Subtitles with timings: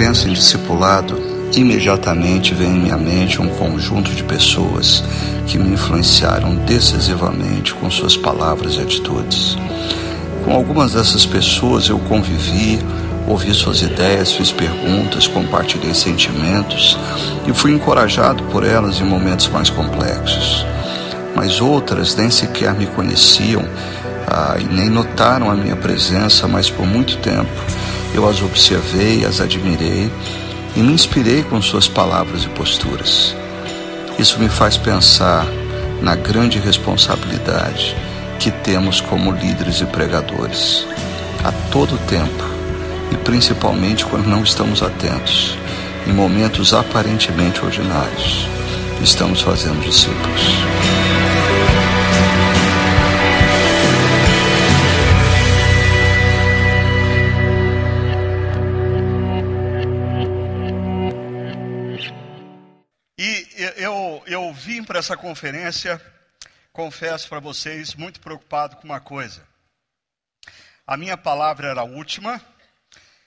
[0.00, 1.20] Penso em discipulado,
[1.54, 5.04] imediatamente vem em minha mente um conjunto de pessoas
[5.46, 9.58] que me influenciaram decisivamente com suas palavras e atitudes.
[10.42, 12.78] Com algumas dessas pessoas eu convivi,
[13.28, 16.98] ouvi suas ideias, fiz perguntas, compartilhei sentimentos
[17.46, 20.64] e fui encorajado por elas em momentos mais complexos.
[21.36, 23.62] Mas outras nem sequer me conheciam
[24.26, 27.50] ah, e nem notaram a minha presença, mas por muito tempo
[28.14, 30.10] eu as observei, as admirei
[30.76, 33.34] e me inspirei com suas palavras e posturas.
[34.18, 35.46] Isso me faz pensar
[36.00, 37.96] na grande responsabilidade
[38.38, 40.86] que temos como líderes e pregadores,
[41.44, 42.50] a todo tempo
[43.12, 45.56] e principalmente quando não estamos atentos,
[46.06, 48.46] em momentos aparentemente ordinários,
[49.02, 50.89] estamos fazendo discípulos.
[64.80, 66.00] Vim para essa conferência,
[66.72, 69.46] confesso para vocês, muito preocupado com uma coisa.
[70.86, 72.40] A minha palavra era a última,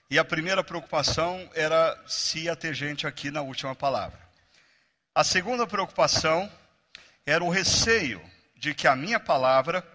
[0.10, 4.20] e a primeira preocupação era se ia ter gente aqui na última palavra.
[5.14, 6.52] A segunda preocupação
[7.24, 8.20] era o receio
[8.56, 9.88] de que a minha palavra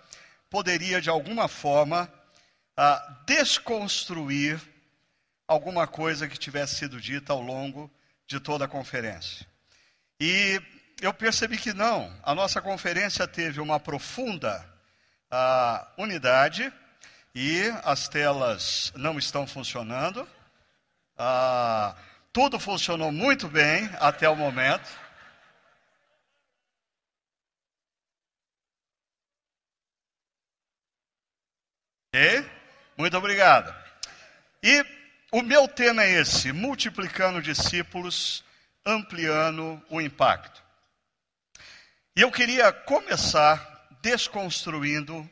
[0.48, 2.08] poderia, de alguma forma,
[2.78, 4.60] uh, desconstruir
[5.48, 7.90] alguma coisa que tivesse sido dita ao longo
[8.28, 9.44] de toda a conferência.
[10.20, 10.62] E
[11.00, 12.12] eu percebi que não.
[12.22, 14.64] A nossa conferência teve uma profunda
[15.32, 16.72] uh, unidade
[17.34, 20.22] e as telas não estão funcionando.
[21.19, 21.94] Uh,
[22.32, 24.88] tudo funcionou muito bem até o momento.
[32.97, 33.72] Muito obrigado.
[34.60, 34.84] E
[35.31, 38.44] o meu tema é esse: multiplicando discípulos,
[38.84, 40.67] ampliando o impacto.
[42.18, 45.30] E eu queria começar desconstruindo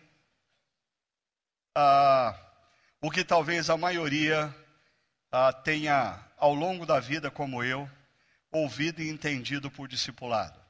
[1.76, 2.32] ah,
[3.02, 4.54] o que talvez a maioria
[5.32, 7.90] ah, tenha, ao longo da vida, como eu,
[8.52, 10.60] ouvido e entendido por discipulado.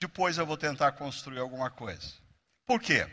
[0.00, 2.14] Depois eu vou tentar construir alguma coisa.
[2.66, 3.06] Por quê?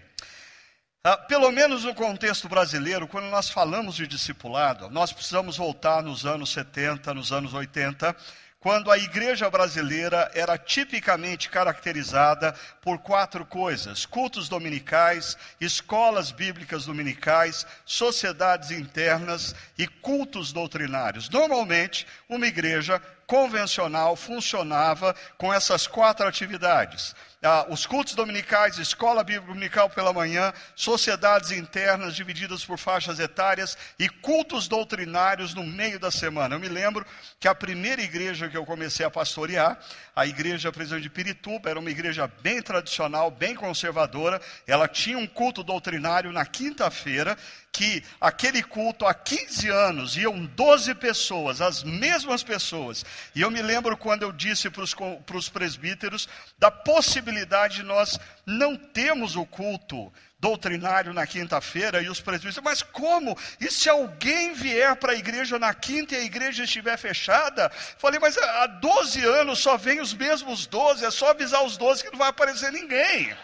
[1.04, 6.26] Ah, pelo menos no contexto brasileiro, quando nós falamos de discipulado, nós precisamos voltar nos
[6.26, 8.18] anos 70, nos anos 80,
[8.66, 17.64] quando a igreja brasileira era tipicamente caracterizada por quatro coisas: cultos dominicais, escolas bíblicas dominicais,
[17.86, 21.30] sociedades internas e cultos doutrinários.
[21.30, 27.16] Normalmente, uma igreja convencional funcionava com essas quatro atividades.
[27.48, 33.78] Ah, os cultos dominicais, escola bíblica dominical pela manhã, sociedades internas divididas por faixas etárias
[34.00, 36.56] e cultos doutrinários no meio da semana.
[36.56, 37.06] Eu me lembro
[37.40, 39.78] que a primeira igreja que eu comecei a pastorear,
[40.16, 44.42] a igreja presidente de Pirituba, era uma igreja bem tradicional, bem conservadora.
[44.66, 47.38] Ela tinha um culto doutrinário na quinta-feira
[47.76, 53.04] que aquele culto há 15 anos iam 12 pessoas, as mesmas pessoas.
[53.36, 58.78] E eu me lembro quando eu disse para os presbíteros da possibilidade de nós não
[58.78, 60.10] termos o culto
[60.40, 63.38] doutrinário na quinta-feira e os presbíteros, mas como?
[63.60, 67.70] E se alguém vier para a igreja na quinta e a igreja estiver fechada?
[67.98, 72.06] Falei, mas há 12 anos só vem os mesmos 12, é só avisar os 12
[72.06, 73.36] que não vai aparecer ninguém.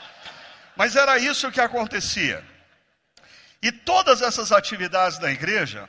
[0.77, 2.49] Mas era isso que acontecia.
[3.61, 5.87] E todas essas atividades da igreja,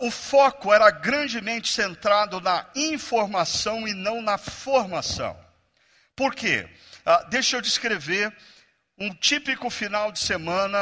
[0.00, 5.38] o foco era grandemente centrado na informação e não na formação.
[6.14, 6.68] Por quê?
[7.30, 8.36] Deixa eu descrever
[8.98, 10.78] um típico final de semana,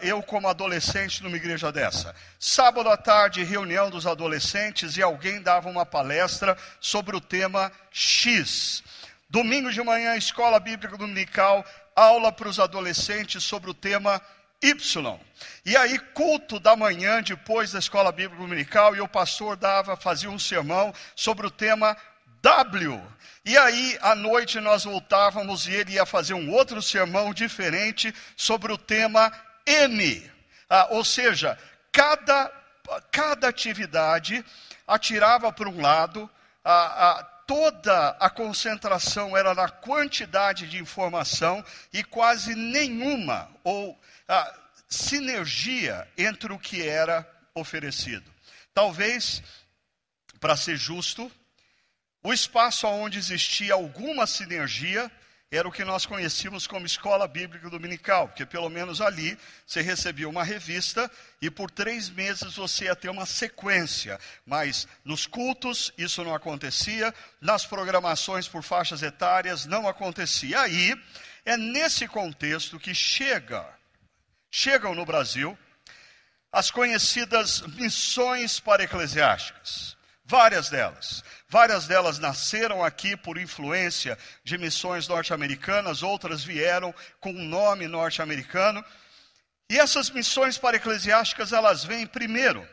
[0.00, 2.14] eu como adolescente numa igreja dessa.
[2.38, 8.82] Sábado à tarde, reunião dos adolescentes e alguém dava uma palestra sobre o tema X.
[9.30, 11.64] Domingo de manhã, escola bíblica dominical,
[11.96, 14.20] aula para os adolescentes sobre o tema
[14.62, 15.20] Y.
[15.64, 20.30] E aí, culto da manhã, depois da escola bíblica dominical, e o pastor dava, fazia
[20.30, 21.96] um sermão sobre o tema
[22.40, 23.02] W.
[23.44, 28.72] E aí, à noite, nós voltávamos e ele ia fazer um outro sermão diferente sobre
[28.72, 29.32] o tema
[29.66, 30.30] N.
[30.70, 31.58] Ah, ou seja,
[31.90, 32.50] cada,
[33.10, 34.44] cada atividade
[34.86, 36.30] atirava para um lado,
[36.64, 43.98] a, toda a concentração era na quantidade de informação e quase nenhuma, ou
[44.88, 48.30] sinergia entre o que era oferecido.
[48.74, 49.42] Talvez,
[50.40, 51.30] para ser justo,
[52.22, 55.10] o espaço onde existia alguma sinergia
[55.56, 60.26] era o que nós conhecíamos como escola bíblica dominical, porque pelo menos ali você recebia
[60.26, 61.10] uma revista
[61.42, 64.18] e por três meses você ia ter uma sequência.
[64.46, 70.58] Mas nos cultos isso não acontecia, nas programações por faixas etárias não acontecia.
[70.62, 70.98] Aí
[71.44, 73.68] é nesse contexto que chega,
[74.50, 75.56] chegam no Brasil
[76.50, 79.96] as conhecidas missões para eclesiásticas.
[80.32, 81.22] Várias delas.
[81.46, 88.82] Várias delas nasceram aqui por influência de missões norte-americanas, outras vieram com um nome norte-americano.
[89.68, 92.66] E essas missões para eclesiásticas, elas vêm primeiro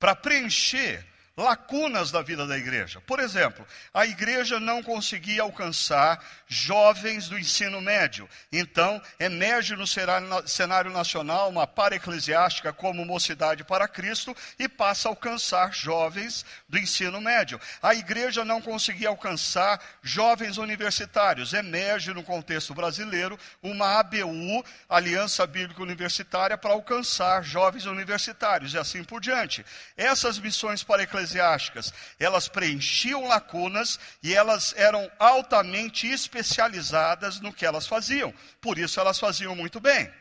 [0.00, 1.06] para preencher
[1.36, 3.00] lacunas da vida da igreja.
[3.00, 8.28] Por exemplo, a igreja não conseguia alcançar jovens do ensino médio.
[8.52, 15.74] Então, emerge no cenário nacional uma para-eclesiástica como Mocidade para Cristo e passa a alcançar
[15.74, 17.60] jovens do ensino médio.
[17.82, 21.52] A igreja não conseguia alcançar jovens universitários.
[21.52, 29.02] Emerge no contexto brasileiro uma ABU, Aliança Bíblica Universitária, para alcançar jovens universitários e assim
[29.02, 29.66] por diante.
[29.96, 37.64] Essas missões para eclesiásticas eclesiásticas, elas preenchiam lacunas e elas eram altamente especializadas no que
[37.64, 38.32] elas faziam.
[38.60, 40.12] Por isso elas faziam muito bem.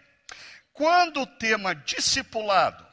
[0.71, 2.83] Quando o tema discipulado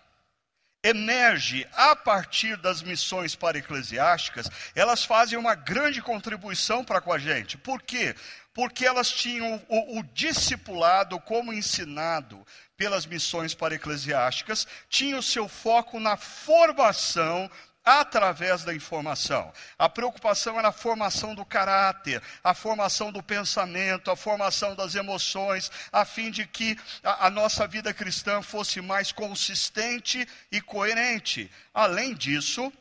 [0.83, 7.19] emerge a partir das missões para eclesiásticas, elas fazem uma grande contribuição para com a
[7.19, 7.59] gente.
[7.59, 8.15] Por quê?
[8.53, 12.45] Porque elas tinham o, o discipulado como ensinado
[12.77, 17.51] pelas missões para eclesiásticas, tinha o seu foco na formação
[17.85, 19.53] através da informação.
[19.79, 25.71] A preocupação era a formação do caráter, a formação do pensamento, a formação das emoções,
[25.91, 31.51] a fim de que a, a nossa vida cristã fosse mais consistente e coerente.
[31.73, 32.73] Além disso,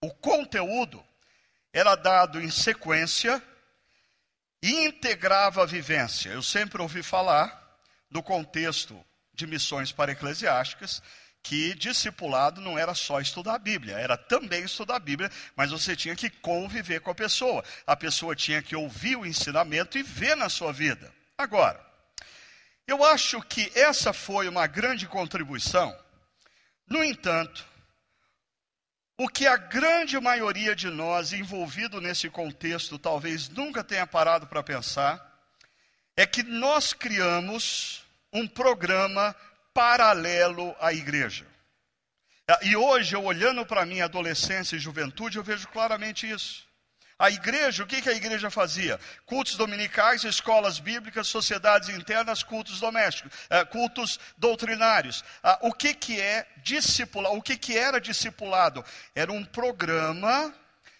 [0.00, 1.02] o conteúdo
[1.72, 3.42] era dado em sequência
[4.62, 6.30] e integrava a vivência.
[6.30, 7.78] Eu sempre ouvi falar
[8.10, 9.02] do contexto
[9.32, 11.02] de missões para eclesiásticas
[11.44, 15.94] que discipulado não era só estudar a Bíblia, era também estudar a Bíblia, mas você
[15.94, 17.62] tinha que conviver com a pessoa.
[17.86, 21.12] A pessoa tinha que ouvir o ensinamento e ver na sua vida.
[21.36, 21.78] Agora,
[22.86, 25.94] eu acho que essa foi uma grande contribuição.
[26.88, 27.62] No entanto,
[29.18, 34.62] o que a grande maioria de nós envolvido nesse contexto talvez nunca tenha parado para
[34.62, 35.22] pensar
[36.16, 38.02] é que nós criamos
[38.32, 39.36] um programa
[39.74, 41.44] paralelo à igreja.
[42.62, 46.64] E hoje, eu olhando para a minha adolescência e juventude, eu vejo claramente isso.
[47.18, 48.98] A igreja, o que, que a igreja fazia?
[49.24, 55.24] Cultos dominicais, escolas bíblicas, sociedades internas, cultos domésticos, eh, cultos doutrinários.
[55.42, 57.36] Ah, o que, que é discipulado?
[57.36, 58.84] O que, que era discipulado?
[59.14, 60.52] Era um programa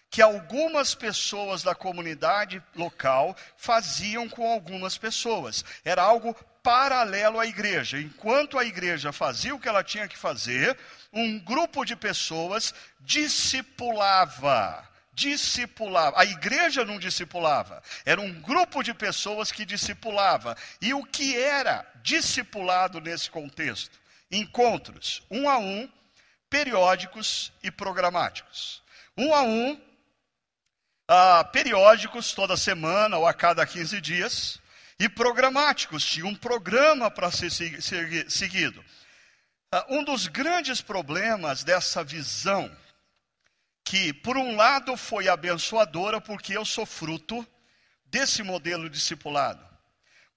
[0.09, 5.65] que algumas pessoas da comunidade local faziam com algumas pessoas.
[5.83, 6.33] Era algo
[6.65, 7.99] paralelo à igreja.
[7.99, 10.75] Enquanto a igreja fazia o que ela tinha que fazer,
[11.13, 14.83] um grupo de pessoas discipulava.
[15.13, 16.19] Discipulava.
[16.19, 17.83] A igreja não discipulava.
[18.03, 20.57] Era um grupo de pessoas que discipulava.
[20.81, 23.99] E o que era discipulado nesse contexto?
[24.31, 25.87] Encontros, um a um,
[26.49, 28.81] periódicos e programáticos.
[29.15, 29.79] Um a um,
[31.07, 34.64] ah, periódicos toda semana ou a cada 15 dias
[34.99, 38.83] e programáticos, tinha um programa para ser seguido.
[39.71, 42.71] Ah, um dos grandes problemas dessa visão,
[43.83, 47.45] que por um lado foi abençoadora, porque eu sou fruto
[48.05, 49.63] desse modelo discipulado.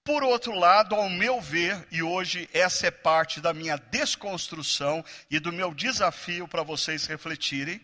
[0.03, 5.39] Por outro lado, ao meu ver, e hoje essa é parte da minha desconstrução e
[5.39, 7.79] do meu desafio para vocês refletirem,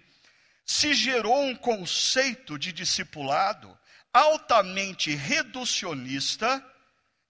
[0.65, 3.77] se gerou um conceito de discipulado
[4.15, 6.63] altamente reducionista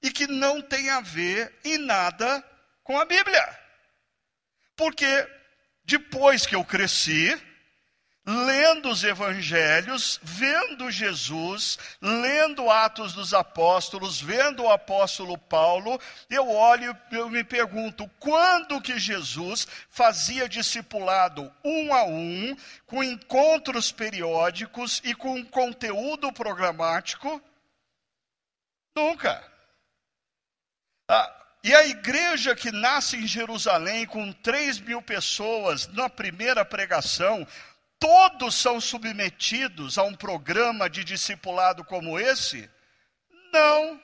[0.04, 2.44] e que não tem a ver em nada
[2.84, 3.60] com a Bíblia.
[4.76, 5.28] Porque
[5.84, 7.36] depois que eu cresci,
[8.26, 16.98] lendo os evangelhos, vendo Jesus, lendo Atos dos Apóstolos, vendo o apóstolo Paulo, eu olho
[17.12, 25.02] e eu me pergunto, quando que Jesus fazia discipulado um a um, com encontros periódicos
[25.04, 27.40] e com conteúdo programático?
[28.96, 29.44] Nunca.
[31.08, 31.32] Ah,
[31.64, 37.46] e a igreja que nasce em Jerusalém, com 3 mil pessoas na primeira pregação,
[38.00, 42.70] todos são submetidos a um programa de discipulado como esse?
[43.54, 44.02] Não.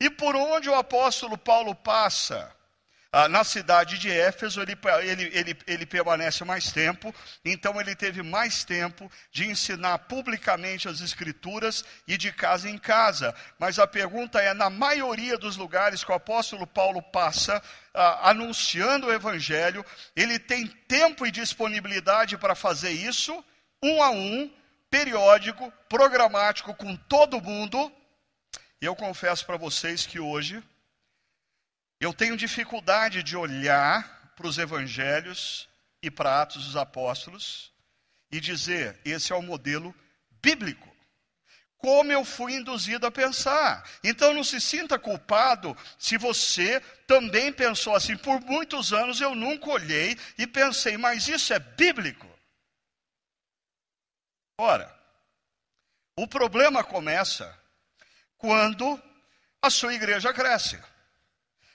[0.00, 2.54] E por onde o apóstolo Paulo passa,
[3.14, 7.14] ah, na cidade de Éfeso, ele, ele, ele, ele permanece mais tempo,
[7.44, 13.34] então ele teve mais tempo de ensinar publicamente as Escrituras e de casa em casa.
[13.58, 19.08] Mas a pergunta é: na maioria dos lugares que o apóstolo Paulo passa, ah, anunciando
[19.08, 19.84] o Evangelho,
[20.16, 23.44] ele tem tempo e disponibilidade para fazer isso,
[23.82, 24.50] um a um,
[24.88, 27.92] periódico, programático, com todo mundo.
[28.80, 30.62] E eu confesso para vocês que hoje
[32.02, 35.68] eu tenho dificuldade de olhar para os evangelhos
[36.02, 37.72] e para Atos dos Apóstolos
[38.28, 39.94] e dizer: esse é o modelo
[40.42, 40.90] bíblico.
[41.78, 43.88] Como eu fui induzido a pensar.
[44.02, 48.16] Então não se sinta culpado se você também pensou assim.
[48.16, 52.28] Por muitos anos eu nunca olhei e pensei, mas isso é bíblico.
[54.58, 54.92] Ora,
[56.16, 57.56] o problema começa
[58.36, 59.00] quando
[59.60, 60.80] a sua igreja cresce.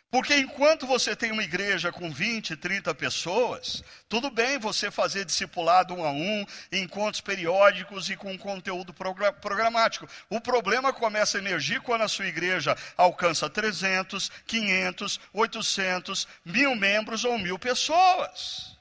[0.10, 5.94] Porque enquanto você tem uma igreja com 20, 30 pessoas, tudo bem você fazer discipulado
[5.94, 10.08] um a um, encontros periódicos e com conteúdo programático.
[10.30, 17.26] O problema começa a emergir quando a sua igreja alcança 300, 500, 800, mil membros
[17.26, 18.78] ou mil pessoas.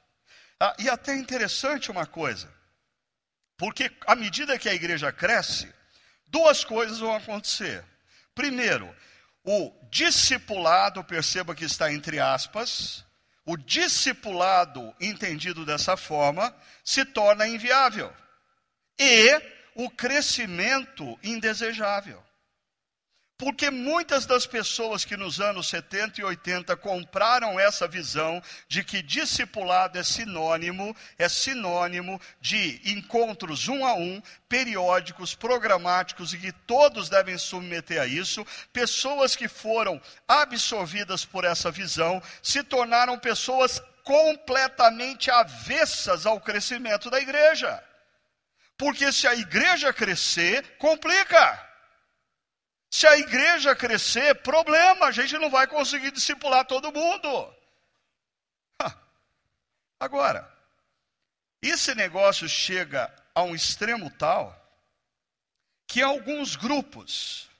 [0.60, 2.48] Ah, e até interessante uma coisa,
[3.56, 5.68] porque à medida que a igreja cresce,
[6.28, 7.84] duas coisas vão acontecer.
[8.32, 8.94] Primeiro,
[9.46, 13.04] o discipulado, perceba que está entre aspas,
[13.44, 16.52] o discipulado entendido dessa forma
[16.84, 18.12] se torna inviável
[18.98, 19.40] e
[19.76, 22.25] o crescimento indesejável.
[23.38, 29.02] Porque muitas das pessoas que nos anos 70 e 80 compraram essa visão de que
[29.02, 37.10] discipulado é sinônimo, é sinônimo de encontros um a um, periódicos, programáticos e que todos
[37.10, 45.30] devem submeter a isso, pessoas que foram absorvidas por essa visão se tornaram pessoas completamente
[45.30, 47.84] avessas ao crescimento da igreja.
[48.78, 51.65] Porque se a igreja crescer, complica.
[52.96, 57.54] Se a igreja crescer, problema, a gente não vai conseguir discipular todo mundo.
[60.00, 60.50] Agora,
[61.60, 64.58] esse negócio chega a um extremo tal
[65.86, 67.50] que alguns grupos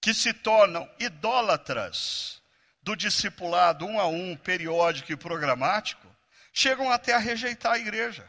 [0.00, 2.42] que se tornam idólatras
[2.82, 6.08] do discipulado um a um, periódico e programático,
[6.52, 8.28] chegam até a rejeitar a igreja.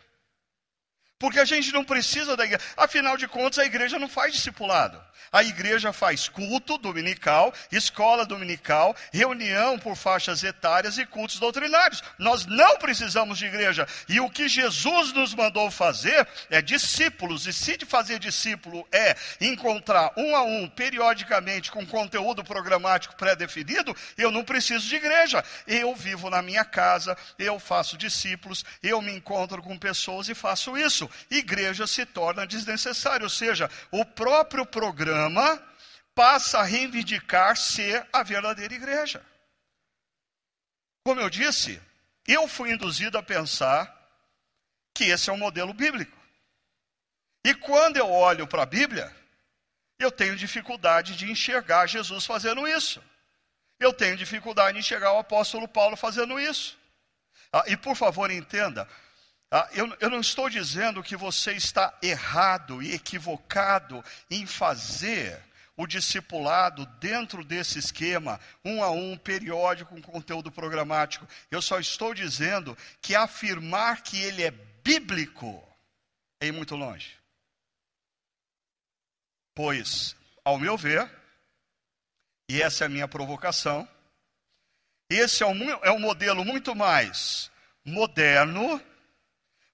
[1.20, 2.64] Porque a gente não precisa da igreja.
[2.76, 5.02] Afinal de contas, a igreja não faz discipulado.
[5.32, 12.02] A igreja faz culto dominical, escola dominical, reunião por faixas etárias e cultos doutrinários.
[12.18, 13.88] Nós não precisamos de igreja.
[14.08, 17.46] E o que Jesus nos mandou fazer é discípulos.
[17.46, 23.96] E se de fazer discípulo é encontrar um a um, periodicamente, com conteúdo programático pré-definido,
[24.18, 25.44] eu não preciso de igreja.
[25.66, 30.78] Eu vivo na minha casa, eu faço discípulos, eu me encontro com pessoas e faço
[30.78, 31.07] isso.
[31.30, 33.26] Igreja se torna desnecessário.
[33.26, 35.62] Ou seja, o próprio programa
[36.14, 39.24] passa a reivindicar ser a verdadeira igreja.
[41.04, 41.82] Como eu disse,
[42.28, 43.96] eu fui induzido a pensar
[44.94, 46.18] que esse é o modelo bíblico.
[47.46, 49.16] E quando eu olho para a Bíblia,
[50.00, 53.02] eu tenho dificuldade de enxergar Jesus fazendo isso.
[53.80, 56.78] Eu tenho dificuldade de enxergar o apóstolo Paulo fazendo isso.
[57.54, 58.88] Ah, e por favor, entenda,
[59.50, 65.42] ah, eu, eu não estou dizendo que você está errado e equivocado em fazer
[65.78, 71.28] o discipulado dentro desse esquema, um a um, periódico, com conteúdo programático.
[71.52, 74.52] Eu só estou dizendo que afirmar que ele é
[74.84, 75.64] bíblico
[76.42, 77.16] é ir muito longe.
[79.56, 81.10] Pois, ao meu ver,
[82.50, 83.88] e essa é a minha provocação,
[85.10, 87.52] esse é um, é um modelo muito mais
[87.86, 88.82] moderno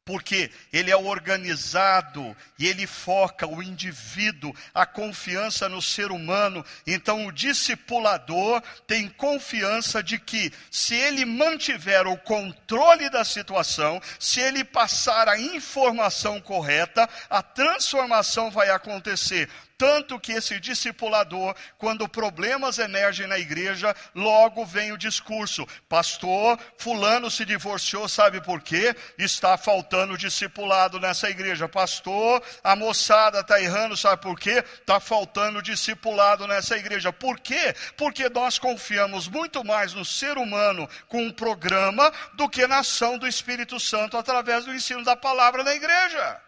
[0.06, 6.66] porque ele é organizado e ele foca o indivíduo, a confiança no ser humano.
[6.86, 14.42] Então, o discipulador tem confiança de que, se ele mantiver o controle da situação, se
[14.42, 19.50] ele passar a informação correta, a transformação vai acontecer
[19.84, 27.30] tanto que esse discipulador, quando problemas emergem na igreja, logo vem o discurso: Pastor, Fulano
[27.30, 28.96] se divorciou, sabe por quê?
[29.18, 31.68] Está faltando discipulado nessa igreja.
[31.68, 34.64] Pastor, a moçada está errando, sabe por quê?
[34.80, 37.12] Está faltando discipulado nessa igreja.
[37.12, 37.76] Por quê?
[37.98, 43.18] Porque nós confiamos muito mais no ser humano com um programa do que na ação
[43.18, 46.42] do Espírito Santo através do ensino da palavra na igreja.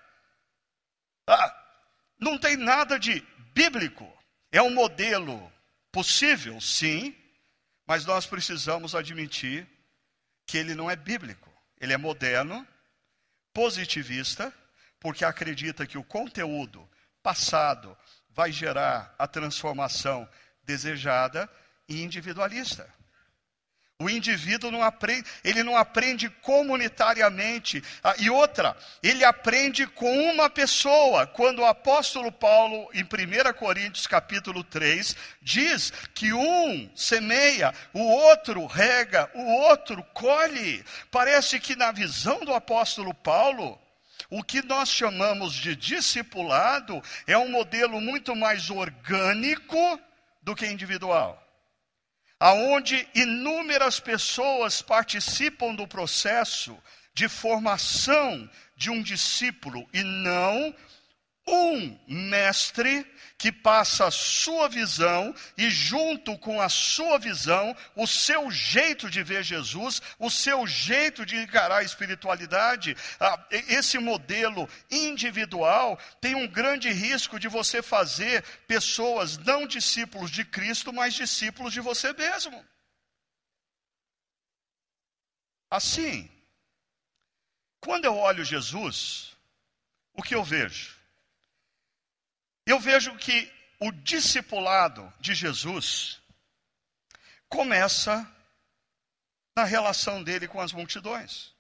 [1.28, 1.65] Ah,
[2.20, 4.12] não tem nada de bíblico.
[4.52, 5.52] É um modelo
[5.92, 7.16] possível, sim,
[7.88, 9.68] Mas nós precisamos admitir
[10.48, 11.52] que ele não é bíblico.
[11.80, 12.68] Ele é moderno,
[13.54, 14.52] positivista,
[15.00, 16.90] porque acredita que o conteúdo
[17.22, 17.96] passado
[18.30, 20.28] vai gerar a transformação
[20.64, 21.50] desejada
[21.88, 22.92] e individualista.
[24.02, 27.82] O indivíduo não aprende, ele não aprende comunitariamente.
[28.04, 31.26] Ah, e outra, ele aprende com uma pessoa.
[31.26, 38.66] Quando o apóstolo Paulo, em 1 Coríntios capítulo 3, diz que um semeia, o outro
[38.66, 40.84] rega, o outro colhe.
[41.10, 43.80] Parece que na visão do apóstolo Paulo,
[44.30, 49.98] o que nós chamamos de discipulado é um modelo muito mais orgânico
[50.44, 51.45] do que individual
[52.40, 56.78] aonde inúmeras pessoas participam do processo
[57.14, 60.76] de formação de um discípulo e não
[61.48, 63.06] um mestre
[63.38, 69.22] que passa a sua visão e, junto com a sua visão, o seu jeito de
[69.22, 72.96] ver Jesus, o seu jeito de encarar a espiritualidade.
[73.52, 80.92] Esse modelo individual tem um grande risco de você fazer pessoas não discípulos de Cristo,
[80.92, 82.66] mas discípulos de você mesmo.
[85.70, 86.32] Assim,
[87.82, 89.36] quando eu olho Jesus,
[90.14, 90.96] o que eu vejo?
[92.66, 96.20] Eu vejo que o discipulado de Jesus
[97.48, 98.30] começa
[99.56, 101.54] na relação dele com as multidões.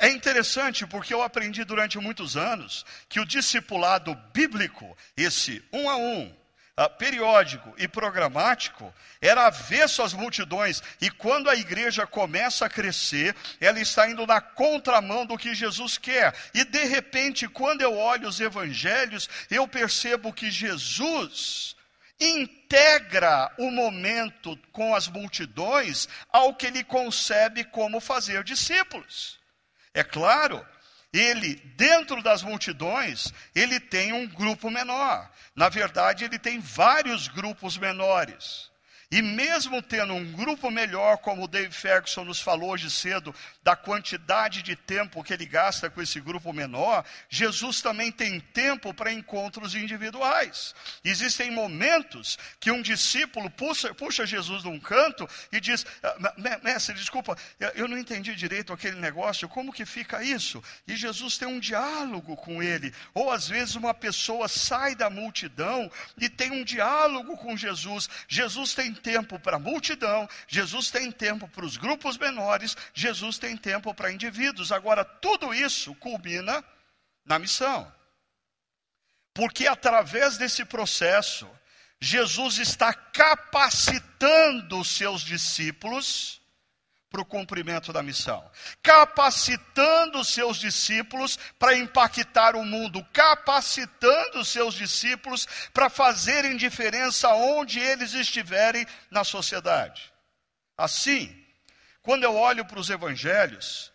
[0.00, 5.96] É interessante porque eu aprendi durante muitos anos que o discipulado bíblico, esse um a
[5.96, 6.34] um,
[6.78, 10.82] uh, periódico e programático era avesso às multidões.
[11.00, 15.98] E quando a igreja começa a crescer, ela está indo na contramão do que Jesus
[15.98, 16.34] quer.
[16.52, 21.74] E de repente, quando eu olho os evangelhos, eu percebo que Jesus
[22.20, 29.38] integra o momento com as multidões ao que ele concebe como fazer discípulos.
[29.92, 30.64] É claro
[31.14, 35.30] ele, dentro das multidões, ele tem um grupo menor.
[35.54, 38.68] Na verdade, ele tem vários grupos menores.
[39.10, 43.76] E mesmo tendo um grupo melhor, como o Dave Ferguson nos falou hoje cedo, da
[43.76, 49.12] quantidade de tempo que ele gasta com esse grupo menor, Jesus também tem tempo para
[49.12, 50.74] encontros individuais.
[51.04, 57.36] Existem momentos que um discípulo puxa, puxa Jesus num canto e diz: ah, Mestre, desculpa,
[57.74, 60.62] eu não entendi direito aquele negócio, como que fica isso?
[60.86, 62.92] E Jesus tem um diálogo com ele.
[63.12, 68.08] Ou às vezes uma pessoa sai da multidão e tem um diálogo com Jesus.
[68.28, 73.56] Jesus tem tempo para a multidão, Jesus tem tempo para os grupos menores, Jesus tem
[73.56, 74.72] tempo para indivíduos.
[74.72, 76.64] Agora, tudo isso culmina
[77.24, 77.92] na missão.
[79.32, 81.50] Porque através desse processo,
[82.00, 86.40] Jesus está capacitando os seus discípulos
[87.14, 88.44] para o cumprimento da missão,
[88.82, 98.14] capacitando seus discípulos para impactar o mundo, capacitando seus discípulos para fazerem diferença onde eles
[98.14, 100.12] estiverem na sociedade.
[100.76, 101.40] Assim,
[102.02, 103.92] quando eu olho para os evangelhos,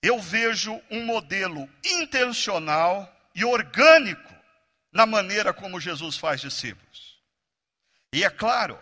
[0.00, 4.32] eu vejo um modelo intencional e orgânico
[4.92, 7.18] na maneira como Jesus faz discípulos.
[8.12, 8.78] E é claro,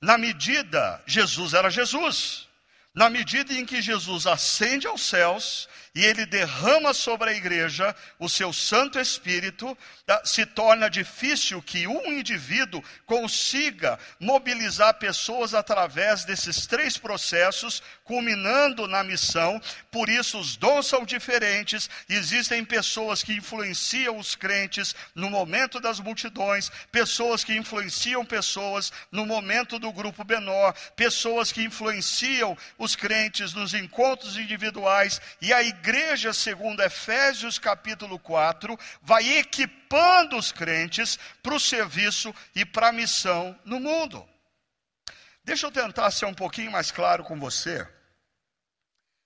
[0.00, 2.52] na medida, Jesus era Jesus.
[2.94, 8.28] Na medida em que Jesus ascende aos céus e ele derrama sobre a igreja o
[8.28, 9.78] seu Santo Espírito,
[10.08, 18.88] ah, se torna difícil que um indivíduo consiga mobilizar pessoas através desses três processos, culminando
[18.88, 19.60] na missão.
[19.90, 21.88] Por isso, os dons são diferentes.
[22.08, 29.24] Existem pessoas que influenciam os crentes no momento das multidões, pessoas que influenciam pessoas no
[29.24, 36.32] momento do grupo menor, pessoas que influenciam os crentes nos encontros individuais, e a igreja,
[36.32, 43.58] segundo Efésios capítulo 4, vai equipando os crentes para o serviço e para a missão
[43.64, 44.26] no mundo.
[45.42, 47.86] Deixa eu tentar ser um pouquinho mais claro com você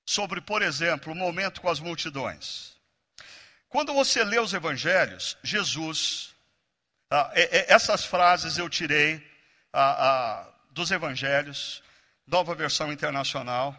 [0.05, 2.77] sobre, por exemplo, o momento com as multidões.
[3.69, 6.35] Quando você lê os evangelhos, Jesus,
[7.11, 9.23] ah, é, é, essas frases eu tirei
[9.73, 11.83] ah, ah, dos evangelhos,
[12.29, 13.75] nova versão internacional.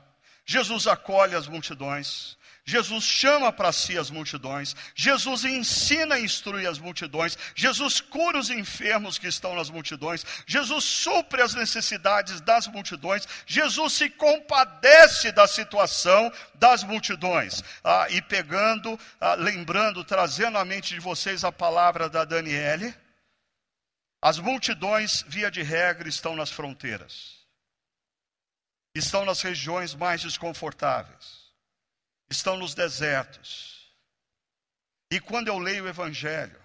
[0.45, 2.38] Jesus acolhe as multidões.
[2.65, 8.51] Jesus chama para si as multidões, Jesus ensina e instrui as multidões, Jesus cura os
[8.51, 15.47] enfermos que estão nas multidões, Jesus supre as necessidades das multidões, Jesus se compadece da
[15.47, 17.63] situação das multidões.
[17.83, 22.93] Ah, e pegando, ah, lembrando, trazendo à mente de vocês a palavra da Daniele,
[24.21, 27.38] As multidões, via de regra, estão nas fronteiras,
[28.99, 31.51] estão nas regiões mais desconfortáveis,
[32.29, 33.91] estão nos desertos.
[35.12, 36.59] E quando eu leio o Evangelho,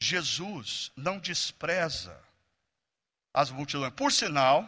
[0.00, 2.18] Jesus não despreza
[3.34, 3.92] as multidões.
[3.94, 4.66] Por sinal,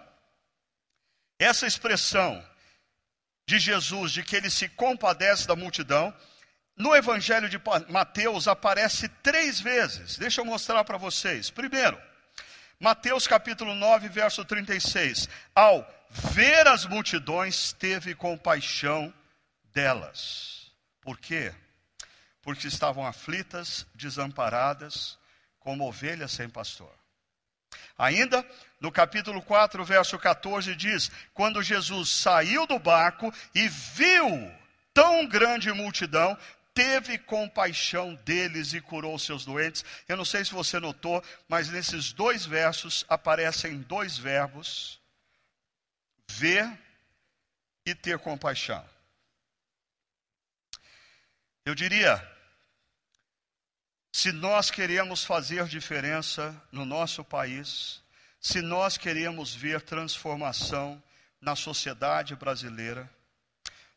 [1.38, 2.44] essa expressão
[3.48, 6.14] de Jesus, de que ele se compadece da multidão,
[6.76, 10.16] no Evangelho de Mateus aparece três vezes.
[10.16, 11.50] Deixa eu mostrar para vocês.
[11.50, 12.00] Primeiro,
[12.78, 15.28] Mateus capítulo 9, verso 36.
[15.54, 19.14] Ao ver as multidões, teve compaixão
[19.73, 20.73] delas.
[21.01, 21.55] Por quê?
[22.42, 25.18] Porque estavam aflitas, desamparadas,
[25.61, 26.92] como ovelhas sem pastor.
[27.96, 28.44] Ainda
[28.81, 34.53] no capítulo 4, verso 14, diz: Quando Jesus saiu do barco e viu
[34.92, 36.37] tão grande multidão,
[36.75, 39.85] teve compaixão deles e curou seus doentes.
[40.09, 44.99] Eu não sei se você notou, mas nesses dois versos aparecem dois verbos:
[46.38, 46.78] ver
[47.84, 48.84] e ter compaixão.
[51.64, 52.16] Eu diria,
[54.12, 58.02] se nós queremos fazer diferença no nosso país,
[58.40, 61.02] se nós queremos ver transformação
[61.40, 63.10] na sociedade brasileira,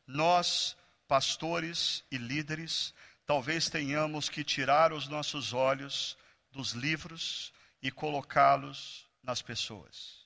[0.05, 0.75] nós,
[1.07, 2.93] pastores e líderes,
[3.25, 6.17] talvez tenhamos que tirar os nossos olhos
[6.51, 10.22] dos livros e colocá-los nas pessoas.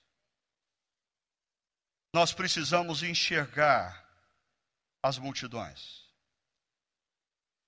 [2.14, 4.06] Nós precisamos enxergar
[5.04, 6.06] as multidões.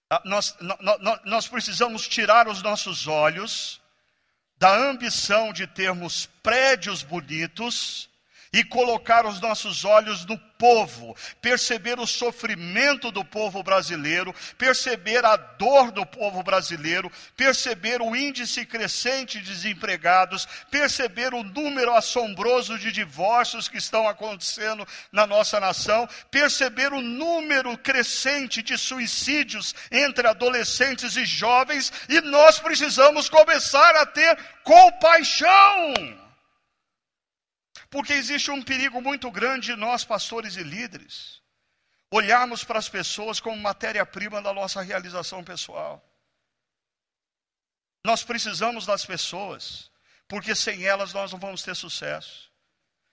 [0.10, 3.80] Ah, nós, nós, nós precisamos tirar os nossos olhos
[4.58, 8.09] da ambição de termos prédios bonitos
[8.52, 15.38] e colocar os nossos olhos no povo, perceber o sofrimento do povo brasileiro, perceber a
[15.38, 22.92] dor do povo brasileiro, perceber o índice crescente de desempregados, perceber o número assombroso de
[22.92, 31.16] divórcios que estão acontecendo na nossa nação, perceber o número crescente de suicídios entre adolescentes
[31.16, 36.29] e jovens, e nós precisamos começar a ter compaixão
[37.90, 41.42] porque existe um perigo muito grande de nós, pastores e líderes,
[42.12, 46.04] olharmos para as pessoas como matéria-prima da nossa realização pessoal.
[48.06, 49.92] Nós precisamos das pessoas,
[50.28, 52.50] porque sem elas nós não vamos ter sucesso.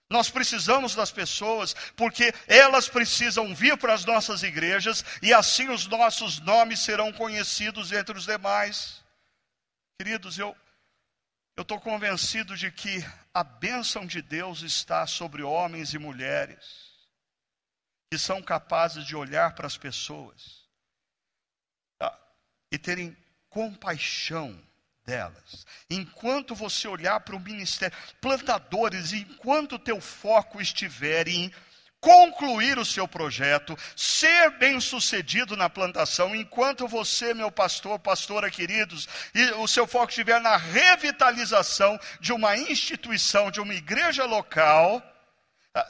[0.08, 5.86] Nós precisamos das pessoas porque elas precisam vir para as nossas igrejas e assim os
[5.88, 9.04] nossos nomes serão conhecidos entre os demais.
[9.98, 10.56] Queridos, eu
[11.56, 12.98] eu estou convencido de que
[13.32, 16.94] a bênção de Deus está sobre homens e mulheres
[18.10, 20.68] que são capazes de olhar para as pessoas
[21.98, 22.16] tá?
[22.70, 23.16] e terem
[23.48, 24.62] compaixão
[25.04, 25.66] delas.
[25.88, 31.50] Enquanto você olhar para o ministério, plantadores, enquanto o teu foco estiver em
[32.06, 39.42] concluir o seu projeto, ser bem-sucedido na plantação, enquanto você, meu pastor, pastora queridos, e
[39.54, 45.02] o seu foco estiver na revitalização de uma instituição, de uma igreja local,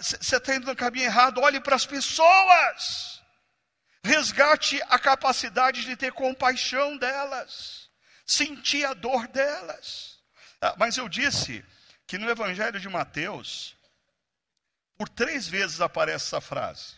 [0.01, 3.21] você está indo no caminho errado, olhe para as pessoas.
[4.03, 7.91] Resgate a capacidade de ter compaixão delas,
[8.25, 10.19] sentir a dor delas.
[10.63, 11.63] Ah, mas eu disse
[12.07, 13.76] que no Evangelho de Mateus,
[14.97, 16.95] por três vezes aparece essa frase.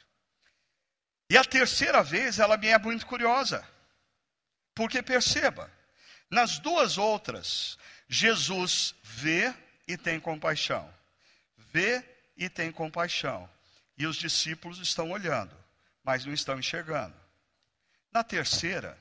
[1.31, 3.67] E a terceira vez ela me é muito curiosa.
[4.75, 5.71] Porque perceba,
[6.31, 9.53] nas duas outras, Jesus vê
[9.87, 10.93] e tem compaixão.
[11.57, 12.05] Vê
[12.37, 13.49] e tem compaixão.
[13.97, 15.55] E os discípulos estão olhando,
[16.05, 17.15] mas não estão enxergando.
[18.13, 18.97] Na terceira,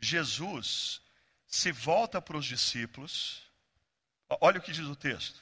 [0.00, 1.00] Jesus
[1.46, 3.42] se volta para os discípulos.
[4.40, 5.40] Olha o que diz o texto.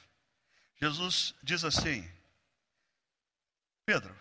[0.79, 2.07] Jesus diz assim:
[3.87, 4.13] Pedro,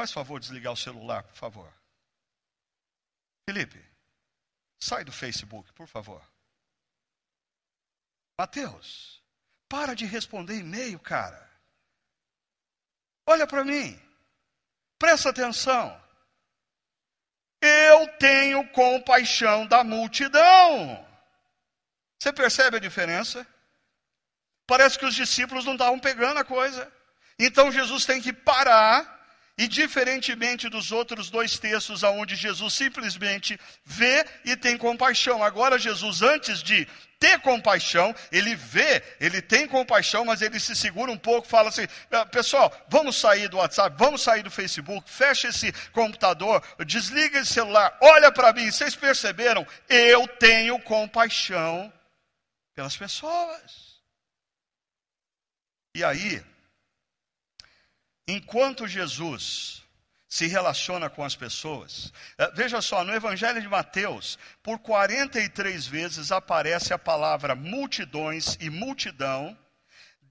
[0.00, 1.70] faz favor de desligar o celular, por favor.
[3.46, 3.84] Felipe,
[4.80, 6.26] sai do Facebook, por favor.
[8.40, 9.22] Mateus,
[9.68, 11.50] para de responder e-mail, cara.
[13.26, 14.00] Olha para mim.
[14.98, 16.02] Presta atenção.
[17.60, 21.06] Eu tenho compaixão da multidão.
[22.18, 23.46] Você percebe a diferença?
[24.66, 26.90] Parece que os discípulos não estavam pegando a coisa.
[27.38, 29.14] Então Jesus tem que parar
[29.56, 35.42] e diferentemente dos outros dois textos onde Jesus simplesmente vê e tem compaixão.
[35.44, 36.86] Agora Jesus antes de
[37.20, 41.86] ter compaixão, ele vê, ele tem compaixão, mas ele se segura um pouco, fala assim:
[42.10, 47.52] ah, "Pessoal, vamos sair do WhatsApp, vamos sair do Facebook, fecha esse computador, desliga esse
[47.52, 49.66] celular, olha para mim, vocês perceberam?
[49.88, 51.92] Eu tenho compaixão
[52.74, 53.94] pelas pessoas.
[55.94, 56.44] E aí,
[58.26, 59.82] enquanto Jesus
[60.28, 62.12] se relaciona com as pessoas.
[62.36, 68.68] Eh, veja só, no Evangelho de Mateus, por 43 vezes aparece a palavra multidões e
[68.68, 69.56] multidão,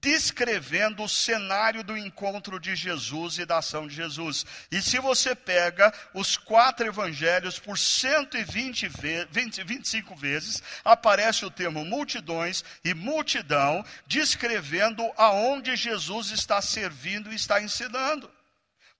[0.04, 4.44] descrevendo o cenário do encontro de Jesus e da ação de Jesus.
[4.70, 11.50] E se você pega os quatro evangelhos por 120 ve 20, 25 vezes, aparece o
[11.50, 18.30] termo multidões e multidão, descrevendo aonde Jesus está servindo e está ensinando.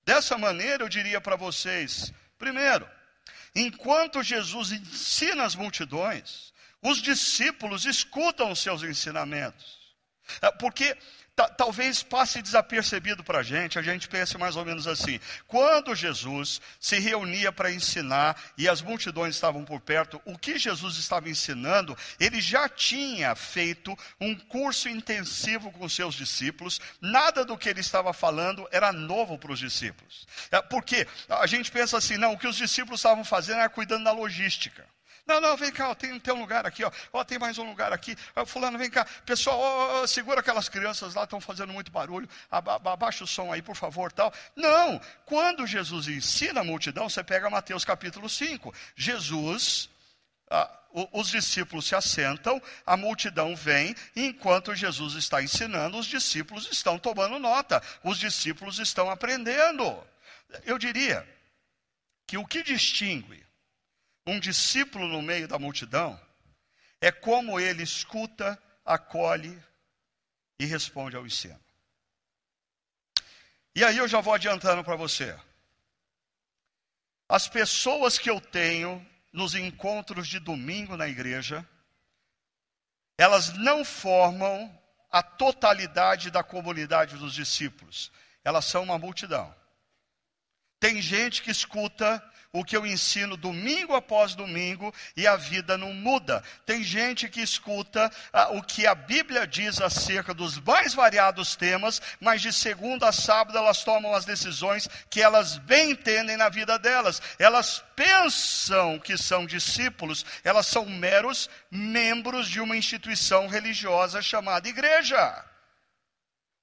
[0.03, 2.89] Dessa maneira, eu diria para vocês: primeiro,
[3.55, 9.84] enquanto Jesus ensina as multidões, os discípulos escutam os seus ensinamentos.
[10.41, 10.97] É, porque
[11.57, 16.61] talvez passe desapercebido para a gente, a gente pense mais ou menos assim: quando Jesus
[16.79, 21.97] se reunia para ensinar e as multidões estavam por perto, o que Jesus estava ensinando,
[22.19, 28.13] ele já tinha feito um curso intensivo com seus discípulos, nada do que ele estava
[28.13, 30.25] falando era novo para os discípulos.
[30.51, 34.05] É, porque a gente pensa assim: não, o que os discípulos estavam fazendo era cuidando
[34.05, 34.94] da logística.
[35.25, 37.67] Não, não, vem cá, ó, tem, tem um lugar aqui, ó, ó, tem mais um
[37.67, 38.15] lugar aqui.
[38.35, 39.05] Ó, fulano, vem cá.
[39.25, 42.29] Pessoal, ó, segura aquelas crianças lá, estão fazendo muito barulho.
[42.49, 44.31] Aba, abaixa o som aí, por favor, tal.
[44.55, 48.71] Não, quando Jesus ensina a multidão, você pega Mateus capítulo 5.
[48.95, 49.89] Jesus,
[50.51, 50.69] ah,
[51.11, 56.99] os discípulos se assentam, a multidão vem, e enquanto Jesus está ensinando, os discípulos estão
[56.99, 60.01] tomando nota, os discípulos estão aprendendo.
[60.65, 61.27] Eu diria
[62.27, 63.44] que o que distingue
[64.25, 66.19] um discípulo no meio da multidão
[66.99, 69.61] é como ele escuta, acolhe
[70.59, 71.59] e responde ao ensino.
[73.75, 75.37] E aí eu já vou adiantando para você.
[77.27, 81.67] As pessoas que eu tenho nos encontros de domingo na igreja,
[83.17, 88.11] elas não formam a totalidade da comunidade dos discípulos.
[88.43, 89.53] Elas são uma multidão.
[90.79, 92.23] Tem gente que escuta
[92.55, 96.41] o que eu ensino domingo após domingo e a vida não muda.
[96.65, 102.01] Tem gente que escuta ah, o que a Bíblia diz acerca dos mais variados temas,
[102.19, 106.79] mas de segunda a sábado elas tomam as decisões que elas bem entendem na vida
[106.79, 107.21] delas.
[107.37, 115.43] Elas pensam que são discípulos, elas são meros membros de uma instituição religiosa chamada igreja.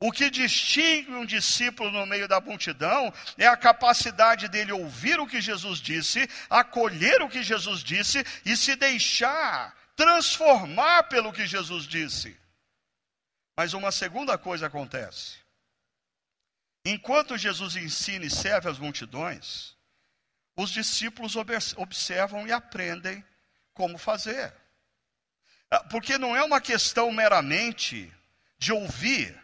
[0.05, 5.29] O que distingue um discípulo no meio da multidão é a capacidade dele ouvir o
[5.29, 11.85] que Jesus disse, acolher o que Jesus disse e se deixar transformar pelo que Jesus
[11.85, 12.37] disse.
[13.57, 15.37] Mas uma segunda coisa acontece.
[16.85, 19.77] Enquanto Jesus ensina e serve as multidões,
[20.57, 21.37] os discípulos
[21.77, 23.25] observam e aprendem
[23.73, 24.53] como fazer.
[25.71, 28.13] Ah, porque não é uma questão meramente
[28.59, 29.42] de ouvir,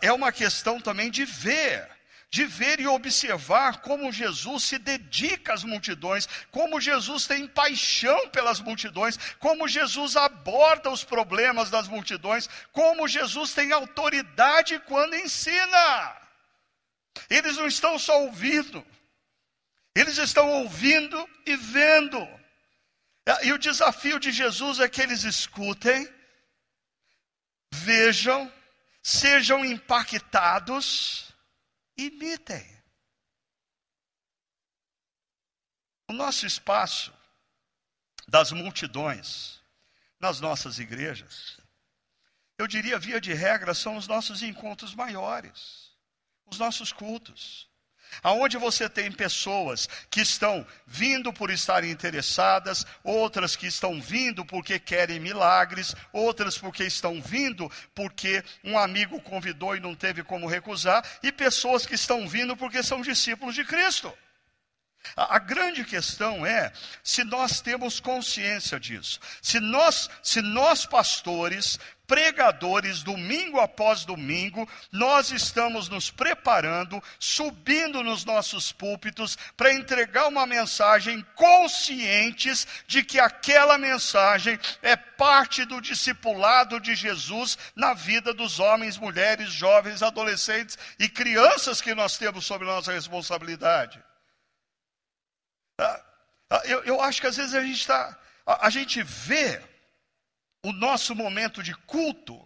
[0.00, 1.88] é uma questão também de ver,
[2.30, 8.60] de ver e observar como Jesus se dedica às multidões, como Jesus tem paixão pelas
[8.60, 16.16] multidões, como Jesus aborda os problemas das multidões, como Jesus tem autoridade quando ensina.
[17.28, 18.84] Eles não estão só ouvindo,
[19.94, 22.20] eles estão ouvindo e vendo.
[23.26, 26.08] Ah, e o desafio de Jesus é que eles escutem,
[27.72, 28.50] vejam,
[29.02, 31.34] sejam impactados,
[31.96, 32.80] imitem.
[36.08, 37.12] O nosso espaço
[38.28, 39.60] das multidões
[40.20, 41.58] nas nossas igrejas,
[42.56, 45.90] eu diria, via de regra, são os nossos encontros maiores,
[46.46, 47.71] os nossos cultos
[48.22, 54.78] aonde você tem pessoas que estão vindo por estarem interessadas, outras que estão vindo porque
[54.78, 61.04] querem milagres, outras porque estão vindo porque um amigo convidou e não teve como recusar,
[61.22, 64.12] e pessoas que estão vindo porque são discípulos de Cristo.
[65.16, 69.20] A, a, grande questão é se nós temos consciência disso.
[69.40, 78.24] Se nós, se nós pastores, pregadores, domingo após domingo, nós estamos nos preparando, subindo nos
[78.24, 86.78] nossos púlpitos para entregar uma mensagem conscientes de que aquela mensagem é parte do discipulado
[86.80, 92.64] de Jesus na vida dos homens, mulheres, jovens, adolescentes e crianças que nós temos sob
[92.64, 94.02] nossa responsabilidade.
[95.82, 96.04] Ah,
[96.50, 99.60] ah, eu, eu acho que às vezes a gente está, a, a gente vê
[100.64, 102.40] o nosso momento de culto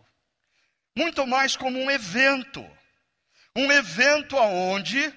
[0.96, 2.64] muito mais como um evento,
[3.54, 5.12] um evento aonde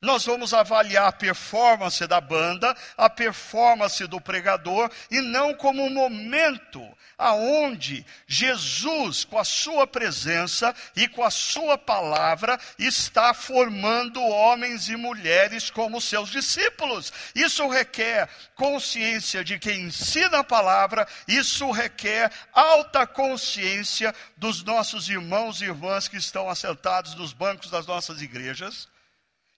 [0.00, 5.90] nós vamos avaliar a performance da banda, a performance do pregador, e não como um
[5.90, 6.80] momento
[7.18, 14.94] aonde Jesus, com a sua presença e com a sua palavra, está formando homens e
[14.94, 17.12] mulheres como seus discípulos.
[17.34, 25.60] Isso requer consciência de quem ensina a palavra, isso requer alta consciência dos nossos irmãos
[25.60, 28.88] e irmãs que estão assentados nos bancos das nossas igrejas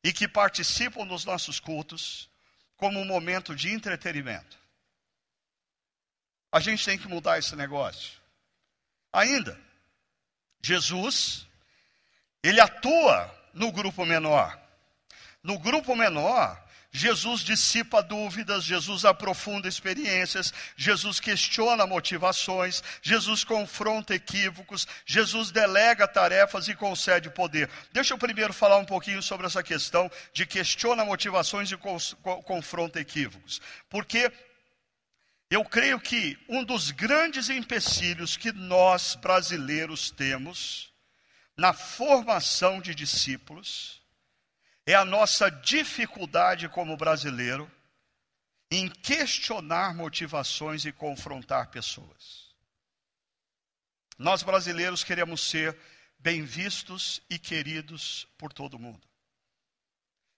[0.03, 2.29] e que participam dos nossos cultos
[2.77, 4.59] como um momento de entretenimento.
[6.51, 8.21] A gente tem que mudar esse negócio.
[9.13, 9.61] Ainda,
[10.63, 11.47] Jesus,
[12.43, 14.59] ele atua no grupo menor.
[15.43, 16.60] No grupo menor,
[16.93, 26.67] Jesus dissipa dúvidas, Jesus aprofunda experiências, Jesus questiona motivações, Jesus confronta equívocos, Jesus delega tarefas
[26.67, 27.71] e concede poder.
[27.93, 31.77] Deixa eu primeiro falar um pouquinho sobre essa questão de questiona motivações e
[32.45, 33.61] confronta equívocos.
[33.89, 34.33] Porque
[35.49, 40.93] eu creio que um dos grandes empecilhos que nós brasileiros temos
[41.57, 44.00] na formação de discípulos,
[44.87, 47.71] é a nossa dificuldade como brasileiro
[48.71, 52.55] em questionar motivações e confrontar pessoas.
[54.17, 55.77] Nós brasileiros queremos ser
[56.19, 59.10] bem vistos e queridos por todo mundo.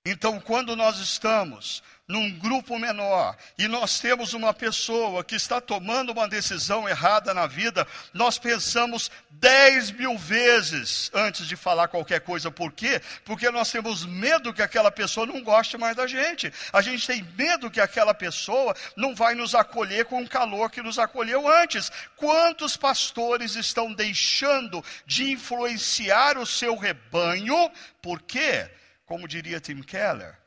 [0.05, 6.11] Então, quando nós estamos num grupo menor e nós temos uma pessoa que está tomando
[6.11, 12.51] uma decisão errada na vida, nós pensamos dez mil vezes antes de falar qualquer coisa.
[12.51, 13.01] Por quê?
[13.25, 16.53] Porque nós temos medo que aquela pessoa não goste mais da gente.
[16.73, 20.83] A gente tem medo que aquela pessoa não vai nos acolher com o calor que
[20.83, 21.93] nos acolheu antes.
[22.17, 27.71] Quantos pastores estão deixando de influenciar o seu rebanho?
[28.03, 28.69] Por quê?
[29.05, 30.41] Como diria Tim Keller,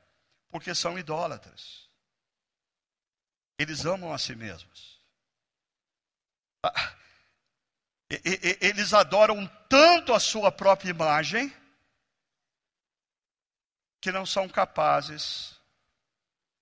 [0.49, 1.89] porque são idólatras.
[3.57, 4.99] Eles amam a si mesmos.
[6.63, 6.95] Ah,
[8.09, 11.53] eles adoram tanto a sua própria imagem
[14.01, 15.59] que não são capazes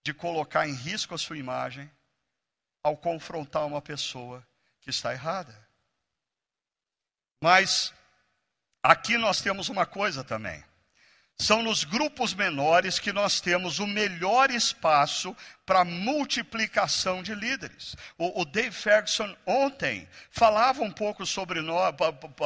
[0.03, 1.91] de colocar em risco a sua imagem
[2.83, 4.45] ao confrontar uma pessoa
[4.81, 5.67] que está errada.
[7.41, 7.93] Mas
[8.81, 10.63] aqui nós temos uma coisa também.
[11.37, 17.95] São nos grupos menores que nós temos o melhor espaço para multiplicação de líderes.
[18.17, 21.61] O, o, Dave Ferguson ontem falava um pouco sobre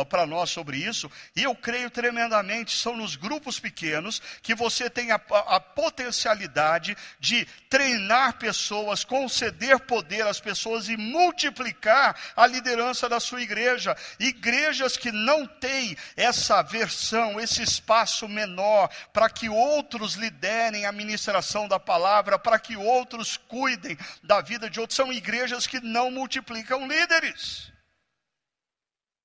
[0.08, 5.12] para nós sobre isso, e eu creio tremendamente, são nos grupos pequenos que você tem
[5.12, 13.20] a, a potencialidade de treinar pessoas, conceder poder às pessoas e multiplicar a liderança da
[13.20, 13.98] sua igreja.
[14.20, 18.77] Igrejas que não têm essa versão, esse espaço menor,
[19.14, 24.80] para que outros liderem a ministração da palavra, para que outros cuidem da vida de
[24.80, 24.98] outros.
[24.98, 27.72] São igrejas que não multiplicam líderes.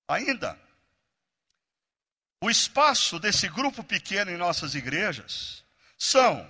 [0.08, 0.58] Ainda,
[2.42, 5.64] o espaço desse grupo pequeno em nossas igrejas
[5.96, 6.48] são,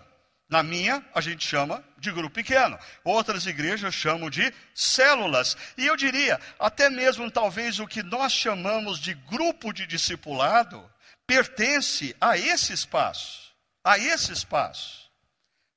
[0.49, 2.79] na minha, a gente chama de grupo pequeno.
[3.05, 5.57] Outras igrejas chamam de células.
[5.77, 10.92] E eu diria, até mesmo talvez o que nós chamamos de grupo de discipulado
[11.27, 13.53] pertence a esse espaço.
[13.85, 15.11] A esse espaço.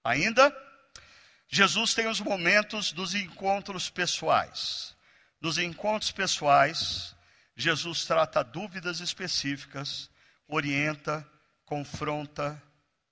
[0.03, 0.55] Ainda,
[1.47, 4.95] Jesus tem os momentos dos encontros pessoais.
[5.41, 7.15] Nos encontros pessoais,
[7.55, 10.10] Jesus trata dúvidas específicas,
[10.48, 11.27] orienta,
[11.65, 12.62] confronta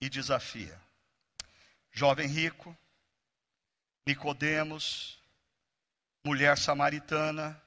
[0.01, 0.79] e desafia.
[1.91, 2.77] Jovem rico,
[4.05, 5.17] Nicodemos,
[6.25, 7.61] mulher samaritana,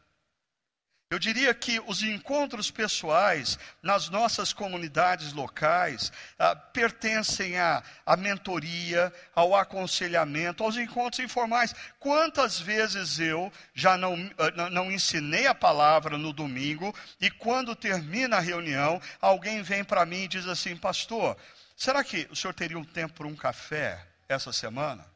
[1.08, 9.12] eu diria que os encontros pessoais nas nossas comunidades locais ah, pertencem à, à mentoria,
[9.32, 11.72] ao aconselhamento, aos encontros informais.
[12.00, 18.38] Quantas vezes eu já não, ah, não ensinei a palavra no domingo e quando termina
[18.38, 21.36] a reunião, alguém vem para mim e diz assim: Pastor,
[21.76, 25.15] será que o senhor teria um tempo para um café essa semana?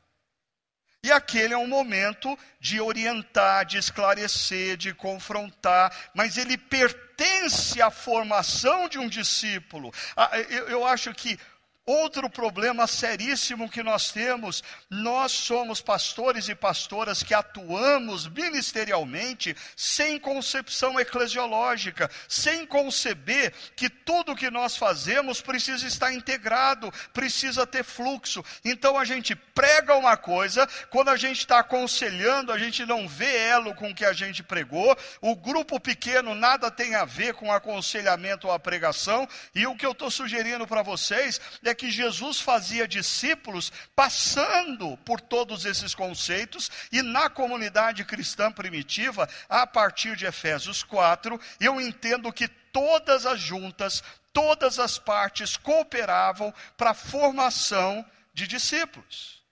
[1.02, 7.90] E aquele é um momento de orientar, de esclarecer, de confrontar, mas ele pertence à
[7.90, 9.92] formação de um discípulo.
[10.14, 11.38] Ah, eu acho que
[11.86, 20.18] Outro problema seríssimo que nós temos, nós somos pastores e pastoras que atuamos ministerialmente sem
[20.18, 28.44] concepção eclesiológica, sem conceber que tudo que nós fazemos precisa estar integrado, precisa ter fluxo.
[28.64, 33.36] Então a gente prega uma coisa, quando a gente está aconselhando, a gente não vê
[33.46, 37.52] elo com o que a gente pregou, o grupo pequeno nada tem a ver com
[37.52, 41.90] aconselhamento ou a pregação, e o que eu estou sugerindo para vocês é é que
[41.90, 50.16] Jesus fazia discípulos passando por todos esses conceitos, e na comunidade cristã primitiva, a partir
[50.16, 54.02] de Efésios 4, eu entendo que todas as juntas,
[54.32, 58.04] todas as partes cooperavam para a formação
[58.34, 59.42] de discípulos.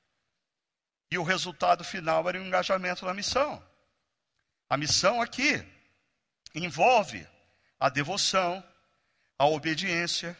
[1.10, 3.62] E o resultado final era o engajamento na missão.
[4.68, 5.64] A missão aqui
[6.54, 7.26] envolve
[7.80, 8.62] a devoção,
[9.38, 10.36] a obediência,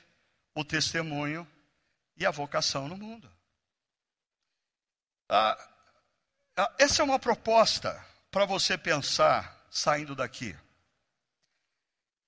[0.54, 1.48] o testemunho
[2.18, 3.30] e a vocação no mundo.
[5.28, 5.56] Ah,
[6.56, 10.56] ah, essa é uma proposta para você pensar saindo daqui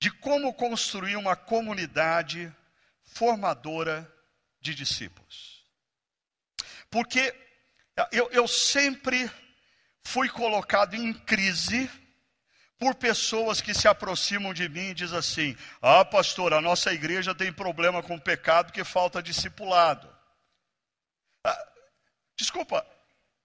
[0.00, 2.54] de como construir uma comunidade
[3.02, 4.10] formadora
[4.60, 5.66] de discípulos.
[6.90, 7.34] Porque
[8.10, 9.30] eu, eu sempre
[10.02, 11.90] fui colocado em crise
[12.80, 17.34] por pessoas que se aproximam de mim e dizem assim: Ah, pastor, a nossa igreja
[17.34, 20.08] tem problema com o pecado que falta discipulado.
[21.46, 21.72] Ah,
[22.38, 22.84] desculpa,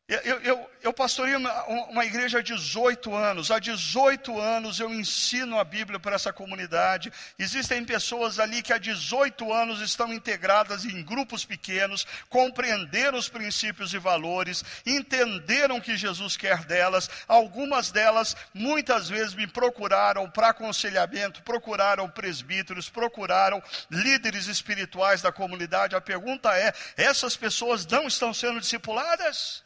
[0.07, 3.49] eu, eu, eu pastorei uma, uma, igreja há 18 anos.
[3.49, 7.11] Há 18 anos eu ensino a Bíblia para essa comunidade.
[7.39, 13.95] Existem pessoas ali que há 18 anos estão integradas em grupos pequenos, compreenderam os princípios
[13.95, 17.09] e valores, entenderam o que Jesus quer delas.
[17.27, 25.95] Algumas delas, muitas vezes, me procuraram para aconselhamento, procuraram presbíteros, procuraram líderes espirituais da comunidade.
[25.95, 29.64] A pergunta é: essas pessoas não estão sendo discipuladas?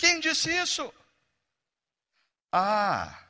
[0.00, 0.94] Quem disse isso?
[2.50, 3.22] Ah,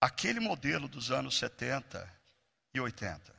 [0.00, 2.08] aquele modelo dos anos 70
[2.72, 3.34] e 80.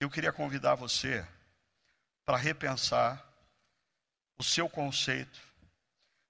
[0.00, 1.24] Eu queria convidar você
[2.26, 3.24] para repensar
[4.36, 5.40] o seu conceito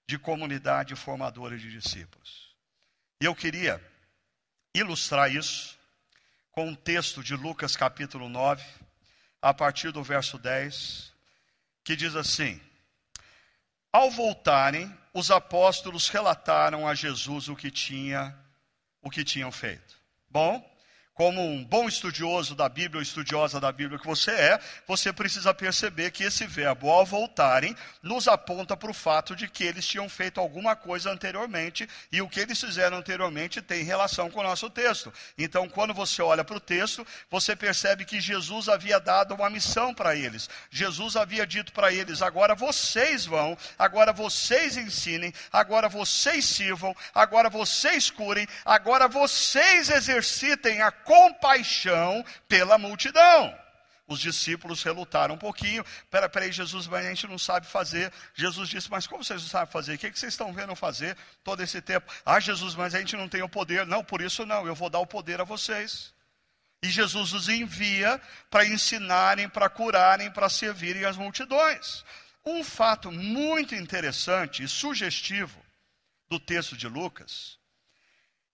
[0.07, 2.55] de comunidade formadora de discípulos.
[3.19, 3.83] E eu queria
[4.71, 5.79] ilustrar isso
[6.51, 8.63] com um texto de Lucas capítulo 9,
[9.41, 11.14] a partir do verso 10
[11.85, 12.59] que diz assim:
[13.93, 18.37] Ao voltarem, os apóstolos relataram a Jesus o que tinha
[19.01, 19.95] o que tinham feito.
[20.27, 20.74] Bom,
[21.15, 25.53] como um bom estudioso da Bíblia ou estudiosa da Bíblia que você é, você precisa
[25.53, 30.09] perceber que esse verbo, ao voltarem, nos aponta para o fato de que eles tinham
[30.09, 34.69] feito alguma coisa anteriormente e o que eles fizeram anteriormente tem relação com o nosso
[34.69, 35.11] texto.
[35.37, 39.93] Então, quando você olha para o texto, você percebe que Jesus havia dado uma missão
[39.93, 40.49] para eles.
[40.69, 47.49] Jesus havia dito para eles: agora vocês vão, agora vocês ensinem, agora vocês sirvam, agora
[47.49, 53.57] vocês curem, agora vocês exercitem a compaixão pela multidão.
[54.07, 55.83] Os discípulos relutaram um pouquinho.
[56.11, 58.11] Pera, peraí, Jesus, mas a gente não sabe fazer.
[58.35, 59.95] Jesus disse, mas como vocês não sabem fazer?
[59.95, 62.11] O que, é que vocês estão vendo fazer todo esse tempo?
[62.23, 63.85] Ah, Jesus, mas a gente não tem o poder.
[63.87, 66.13] Não, por isso não, eu vou dar o poder a vocês.
[66.83, 72.05] E Jesus os envia para ensinarem, para curarem, para servirem as multidões.
[72.45, 75.59] Um fato muito interessante e sugestivo
[76.29, 77.57] do texto de Lucas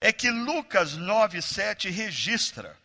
[0.01, 2.75] é que Lucas 9,7 registra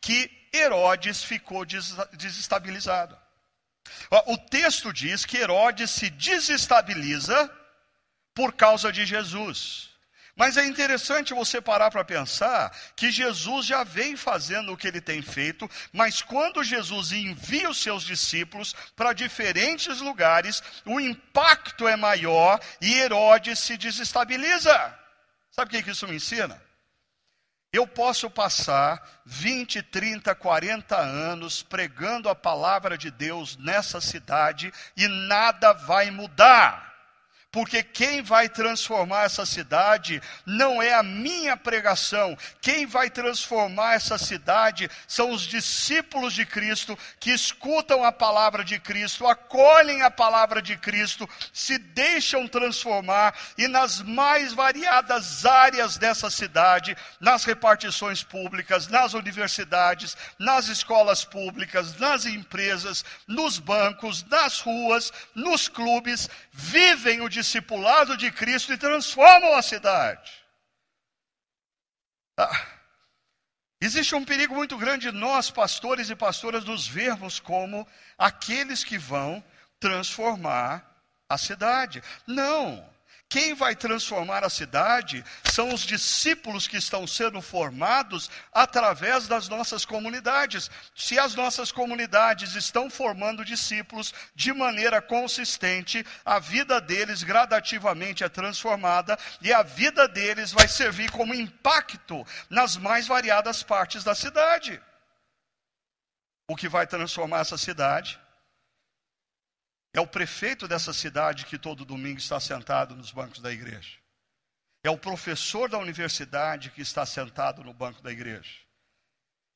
[0.00, 1.64] que Herodes ficou
[2.12, 3.16] desestabilizado.
[4.26, 7.50] O texto diz que Herodes se desestabiliza
[8.34, 9.90] por causa de Jesus.
[10.36, 15.00] Mas é interessante você parar para pensar que Jesus já vem fazendo o que ele
[15.00, 21.94] tem feito, mas quando Jesus envia os seus discípulos para diferentes lugares, o impacto é
[21.94, 25.03] maior e Herodes se desestabiliza.
[25.54, 26.60] Sabe o que isso me ensina?
[27.72, 35.06] Eu posso passar 20, 30, 40 anos pregando a palavra de Deus nessa cidade e
[35.06, 36.93] nada vai mudar
[37.54, 44.18] porque quem vai transformar essa cidade não é a minha pregação, quem vai transformar essa
[44.18, 50.60] cidade são os discípulos de Cristo que escutam a palavra de Cristo, acolhem a palavra
[50.60, 58.88] de Cristo, se deixam transformar e nas mais variadas áreas dessa cidade, nas repartições públicas,
[58.88, 67.28] nas universidades, nas escolas públicas, nas empresas, nos bancos, nas ruas, nos clubes, vivem o
[67.28, 67.43] discipulado
[68.16, 70.32] de Cristo e transformam a cidade.
[72.36, 72.66] Ah,
[73.80, 77.86] existe um perigo muito grande de nós, pastores e pastoras, nos vermos como
[78.18, 79.44] aqueles que vão
[79.78, 80.84] transformar
[81.28, 82.02] a cidade.
[82.26, 82.93] Não.
[83.34, 89.84] Quem vai transformar a cidade são os discípulos que estão sendo formados através das nossas
[89.84, 90.70] comunidades.
[90.94, 98.28] Se as nossas comunidades estão formando discípulos de maneira consistente, a vida deles gradativamente é
[98.28, 104.80] transformada e a vida deles vai servir como impacto nas mais variadas partes da cidade.
[106.46, 108.16] o que vai transformar essa cidade.
[109.94, 113.96] É o prefeito dessa cidade que todo domingo está sentado nos bancos da igreja.
[114.82, 118.64] É o professor da universidade que está sentado no banco da igreja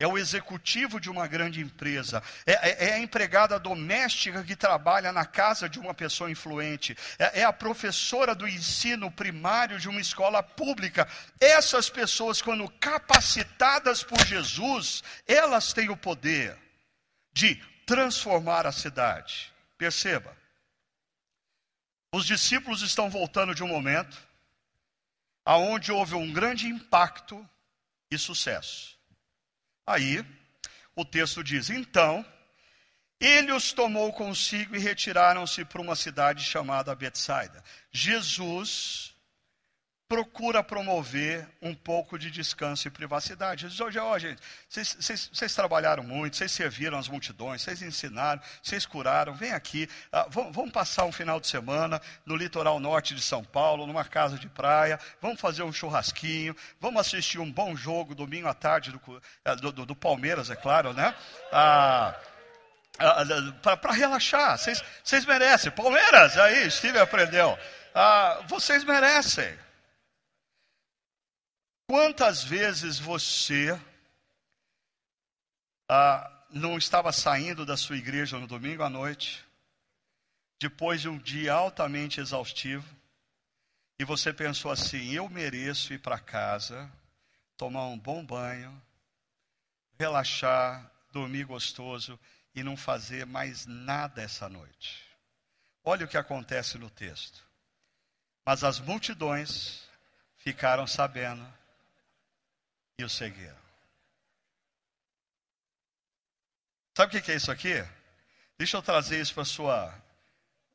[0.01, 5.13] é o executivo de uma grande empresa, é, é, é, a empregada doméstica que trabalha
[5.13, 10.01] na casa de uma pessoa influente, é, é a professora do ensino primário de uma
[10.01, 11.09] escola pública.
[11.41, 16.57] Essas pessoas, quando capacitadas por Jesus, elas têm o poder
[17.33, 19.53] de transformar a cidade.
[19.79, 20.37] Perceba,
[22.13, 24.19] os discípulos estão voltando de um momento
[25.45, 27.49] aonde houve um grande impacto
[28.11, 28.99] e sucesso.
[29.87, 30.25] Aí,
[30.97, 32.27] o texto diz: Então,
[33.21, 37.63] ele os tomou consigo e retiraram-se para uma cidade chamada Betsaida.
[37.91, 39.15] Jesus
[40.09, 43.69] procura promover um pouco de descanso e privacidade.
[43.69, 48.41] Jesus diz, oh, gente, vocês, vocês, vocês, trabalharam muito, vocês serviram as multidões, vocês ensinaram,
[48.63, 53.15] vocês curaram, vem aqui, ah, vamos, vamos, passar um final de semana no litoral norte
[53.15, 57.77] de São Paulo, numa casa de praia, vamos fazer um churrasquinho, vamos assistir um bom
[57.77, 61.15] jogo domingo à tarde do, eh, do, do, do Palmeiras, é claro, né?
[61.53, 62.15] Ah,
[62.99, 63.25] ah,
[63.63, 65.71] ah para relaxar, vocês, vocês merecem.
[65.71, 67.59] Palmeiras, aí, Steve aprendeu.
[67.95, 69.68] Ah, vocês merecem.
[71.91, 73.71] Quantas vezes você
[75.89, 79.43] ah, não estava saindo da sua igreja no domingo à noite,
[80.61, 82.87] depois de um dia altamente exaustivo,
[83.99, 86.93] e você pensou assim: eu mereço ir para casa,
[87.57, 88.83] tomar um bom banho,
[89.99, 92.21] relaxar, dormir gostoso
[92.55, 95.07] e não fazer mais nada essa noite.
[95.83, 97.43] Olha o que acontece no texto.
[98.45, 99.89] Mas as multidões
[100.37, 101.58] ficaram sabendo
[102.99, 103.57] e o seguiram.
[106.97, 107.75] Sabe o que é isso aqui?
[108.59, 109.95] Deixa eu trazer isso para a sua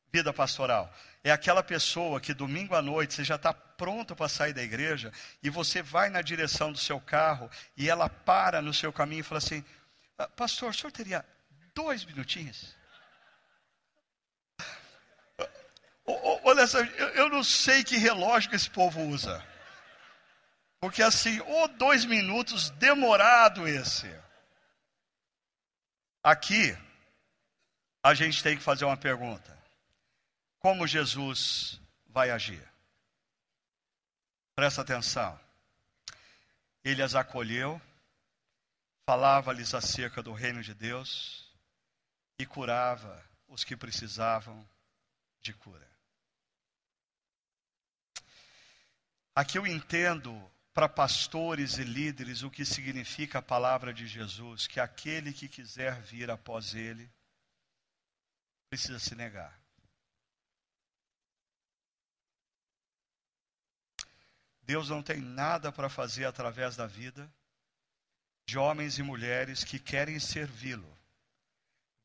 [0.10, 0.90] vida pastoral.
[1.22, 5.12] É aquela pessoa que domingo à noite você já está pronto para sair da igreja
[5.42, 9.24] e você vai na direção do seu carro e ela para no seu caminho e
[9.24, 9.66] fala assim:
[10.18, 11.26] ah, Pastor, o senhor teria
[11.76, 12.74] dois minutinhos?
[16.06, 16.64] Olha
[17.16, 19.46] eu não sei que relógio que esse povo usa.
[20.84, 24.06] Porque assim, ou dois minutos demorado esse.
[26.22, 26.78] Aqui,
[28.04, 29.58] a gente tem que fazer uma pergunta:
[30.60, 32.62] como Jesus vai agir?
[34.54, 35.40] Presta atenção.
[36.84, 37.82] Ele as acolheu,
[39.06, 41.50] falava-lhes acerca do reino de Deus
[42.38, 44.68] e curava os que precisavam
[45.40, 45.90] de cura.
[49.34, 54.80] Aqui eu entendo para pastores e líderes o que significa a palavra de Jesus, que
[54.80, 57.10] aquele que quiser vir após ele
[58.70, 59.62] precisa se negar.
[64.64, 67.32] Deus não tem nada para fazer através da vida
[68.48, 70.92] de homens e mulheres que querem servi-lo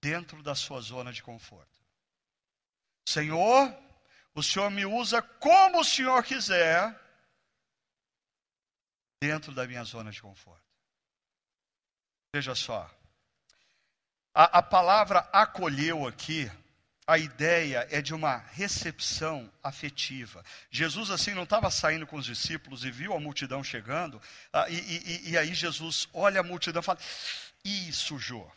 [0.02, 1.78] dentro da sua zona de conforto.
[3.08, 3.74] Senhor,
[4.34, 7.07] o Senhor me usa como o Senhor quiser
[9.20, 10.62] dentro da minha zona de conforto.
[12.34, 12.88] Veja só,
[14.34, 16.50] a, a palavra acolheu aqui,
[17.06, 20.44] a ideia é de uma recepção afetiva.
[20.70, 24.20] Jesus, assim, não estava saindo com os discípulos e viu a multidão chegando,
[24.52, 26.98] ah, e, e, e, aí Jesus olha a multidão e fala:
[27.64, 28.52] ih, sujou.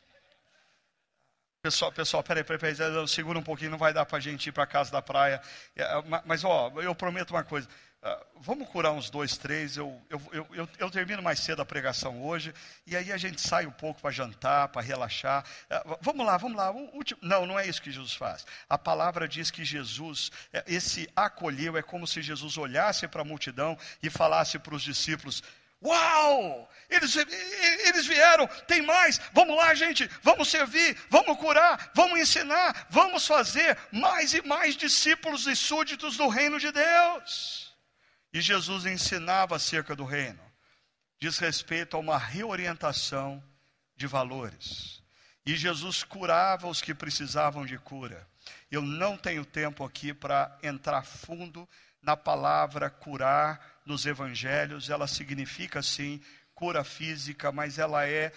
[1.64, 4.52] Pessoal, pessoal, peraí, peraí, peraí, segura um pouquinho, não vai dar para a gente ir
[4.52, 5.42] para casa da praia.
[5.76, 5.86] É,
[6.26, 7.70] mas, ó, eu prometo uma coisa:
[8.04, 9.78] Uh, vamos curar uns dois, três.
[9.78, 12.52] Eu, eu, eu, eu, termino mais cedo a pregação hoje.
[12.88, 15.46] E aí a gente sai um pouco para jantar, para relaxar.
[15.70, 16.74] Uh, vamos lá, vamos lá.
[17.22, 18.44] Não, não é isso que Jesus faz.
[18.68, 23.26] A palavra diz que Jesus, é, esse acolheu, é como se Jesus olhasse para a
[23.26, 25.44] multidão e falasse para os discípulos:
[25.84, 26.68] Uau!
[26.90, 33.26] Eles, eles vieram, tem mais, vamos lá, gente, vamos servir, vamos curar, vamos ensinar, vamos
[33.26, 37.71] fazer mais e mais discípulos e súditos do reino de Deus.
[38.34, 40.42] E Jesus ensinava acerca do reino.
[41.20, 43.44] Diz respeito a uma reorientação
[43.96, 45.02] de valores.
[45.46, 48.28] E Jesus curava os que precisavam de cura.
[48.72, 51.68] Eu não tenho tempo aqui para entrar fundo
[52.02, 54.90] na palavra curar nos evangelhos.
[54.90, 56.22] Ela significa sim
[56.56, 58.32] cura física, mas ela é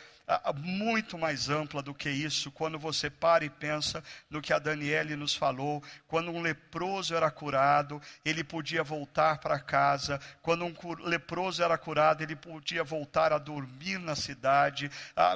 [0.56, 5.16] muito mais ampla do que isso, quando você para e pensa no que a Daniele
[5.16, 11.62] nos falou, quando um leproso era curado, ele podia voltar para casa, quando um leproso
[11.62, 14.90] era curado, ele podia voltar a dormir na cidade,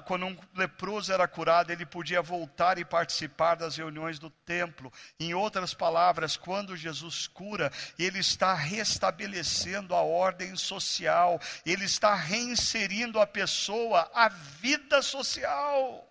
[0.06, 4.90] quando um leproso era curado, ele podia voltar e participar das reuniões do templo.
[5.20, 13.20] Em outras palavras, quando Jesus cura, ele está restabelecendo a ordem social, ele está reinserindo
[13.20, 16.04] a pessoa à vida social.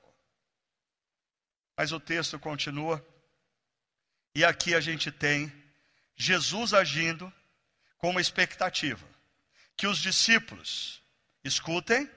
[1.76, 3.06] Mas o texto continua,
[4.34, 5.52] e aqui a gente tem
[6.16, 7.32] Jesus agindo
[7.98, 9.08] com uma expectativa:
[9.76, 11.02] que os discípulos
[11.44, 12.10] escutem,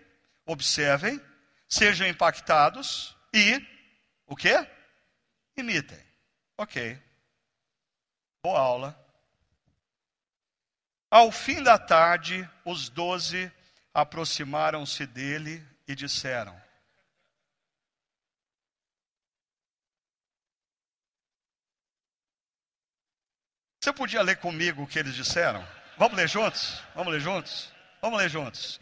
[0.46, 1.20] observem,
[1.68, 3.64] sejam impactados e
[4.26, 4.66] o quê?
[5.56, 6.02] Imitem.
[6.56, 7.00] Ok.
[8.42, 9.10] Boa aula.
[11.10, 13.52] Ao fim da tarde, os doze
[13.92, 16.54] aproximaram-se dele e disseram:
[23.80, 25.66] Você podia ler comigo o que eles disseram?
[25.96, 26.82] Vamos ler juntos?
[26.94, 27.72] Vamos ler juntos?
[28.00, 28.80] Vamos ler juntos.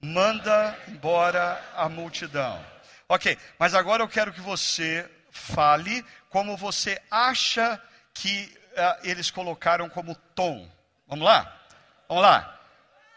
[0.00, 2.64] Manda embora a multidão.
[3.08, 7.80] Ok, mas agora eu quero que você fale como você acha
[8.14, 10.70] que uh, eles colocaram como tom.
[11.06, 11.60] Vamos lá?
[12.08, 12.58] Vamos lá.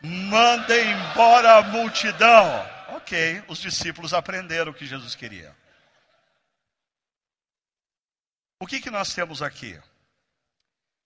[0.01, 2.80] Manda embora a multidão.
[2.95, 5.55] Ok, os discípulos aprenderam o que Jesus queria.
[8.59, 9.81] O que, que nós temos aqui?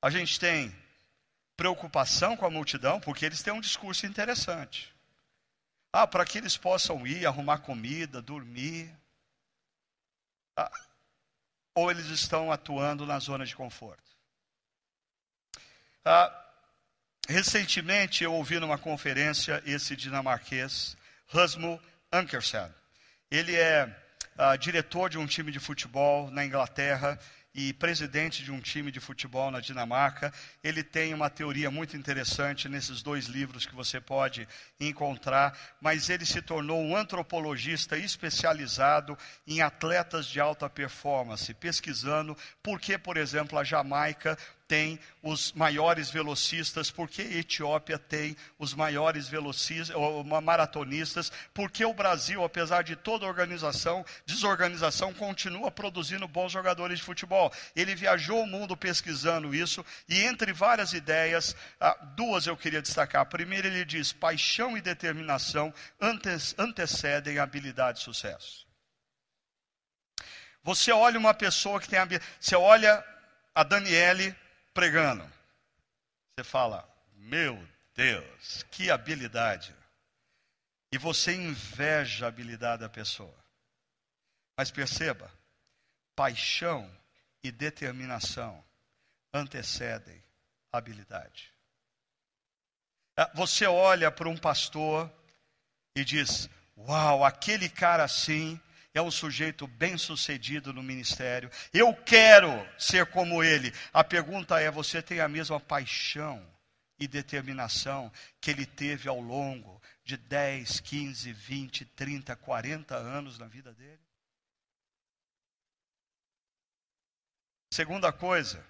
[0.02, 0.76] A gente tem
[1.56, 4.94] preocupação com a multidão, porque eles têm um discurso interessante.
[5.94, 8.94] Ah, para que eles possam ir, arrumar comida, dormir.
[10.58, 10.72] Ah,
[11.74, 14.04] ou eles estão atuando na zona de conforto.
[16.04, 16.46] Ah,
[17.28, 20.96] Recentemente eu ouvi numa conferência esse dinamarquês,
[21.28, 21.80] Rasmus
[22.12, 22.70] Ankersen.
[23.30, 23.86] Ele é
[24.38, 27.20] uh, diretor de um time de futebol na Inglaterra
[27.56, 30.32] e presidente de um time de futebol na Dinamarca.
[30.62, 34.46] Ele tem uma teoria muito interessante nesses dois livros que você pode
[34.78, 39.18] encontrar, mas ele se tornou um antropologista especializado
[39.48, 44.38] em atletas de alta performance, pesquisando por que, por exemplo, a Jamaica
[44.68, 51.94] tem os maiores velocistas, porque a Etiópia tem os maiores velocistas, ou, maratonistas, porque o
[51.94, 57.52] Brasil, apesar de toda organização, desorganização, continua produzindo bons jogadores de futebol.
[57.76, 63.22] Ele viajou o mundo pesquisando isso, e entre várias ideias, ah, duas eu queria destacar.
[63.22, 65.74] A primeira, ele diz: paixão e determinação
[66.58, 68.66] antecedem habilidade e sucesso.
[70.64, 73.06] Você olha uma pessoa que tem habilidade, você olha
[73.54, 74.36] a Daniele,
[74.76, 75.24] pregando.
[76.38, 77.58] Você fala, meu
[77.96, 79.74] Deus, que habilidade.
[80.92, 83.34] E você inveja a habilidade da pessoa.
[84.58, 85.32] Mas perceba,
[86.16, 86.92] paixão
[87.44, 88.64] e determinação
[89.34, 90.22] antecedem
[90.72, 91.54] habilidade.
[93.18, 95.12] É, você olha para um pastor
[95.96, 98.60] e diz: Uau, aquele cara assim
[98.96, 101.52] é um sujeito bem-sucedido no ministério.
[101.74, 103.74] Eu quero ser como ele.
[103.94, 106.46] A pergunta é: você tem a mesma paixão
[106.98, 113.48] e determinação que ele teve ao longo de 10, 15, 20, 30, 40 anos na
[113.48, 114.00] vida dele?
[117.70, 118.66] Segunda coisa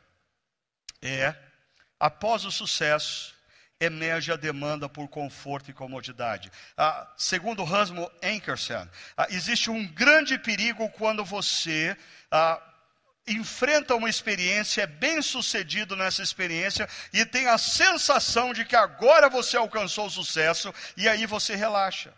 [0.99, 1.35] é,
[1.99, 3.35] após o sucesso,
[3.79, 6.51] emerge a demanda por conforto e comodidade.
[6.77, 11.95] Ah, segundo Rasmus Ankersen, ah, existe um grande perigo quando você
[12.31, 12.61] ah,
[13.27, 19.29] enfrenta uma experiência, é bem sucedido nessa experiência e tem a sensação de que agora
[19.29, 22.13] você alcançou o sucesso e aí você relaxa.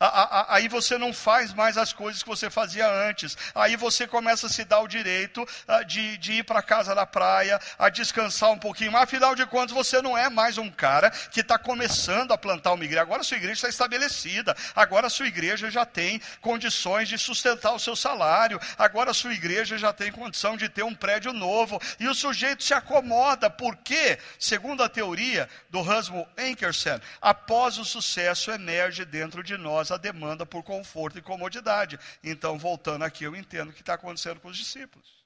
[0.00, 3.36] Aí você não faz mais as coisas que você fazia antes.
[3.52, 7.04] Aí você começa a se dar o direito ah, de, de ir para casa da
[7.04, 8.92] praia, a descansar um pouquinho.
[8.92, 12.74] Mas afinal de contas, você não é mais um cara que está começando a plantar
[12.74, 13.02] uma igreja.
[13.02, 14.56] Agora a sua igreja está estabelecida.
[14.76, 18.60] Agora a sua igreja já tem condições de sustentar o seu salário.
[18.78, 21.80] Agora a sua igreja já tem condição de ter um prédio novo.
[21.98, 23.50] E o sujeito se acomoda.
[23.50, 29.98] Porque, segundo a teoria do Rasmus Ankersen, após o sucesso emerge dentro de nós a
[29.98, 31.98] demanda por conforto e comodidade.
[32.22, 35.24] Então, voltando aqui, eu entendo o que está acontecendo com os discípulos.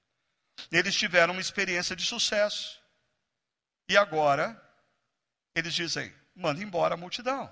[0.70, 2.80] Eles tiveram uma experiência de sucesso.
[3.88, 4.60] E agora,
[5.54, 7.50] eles dizem: manda embora a multidão.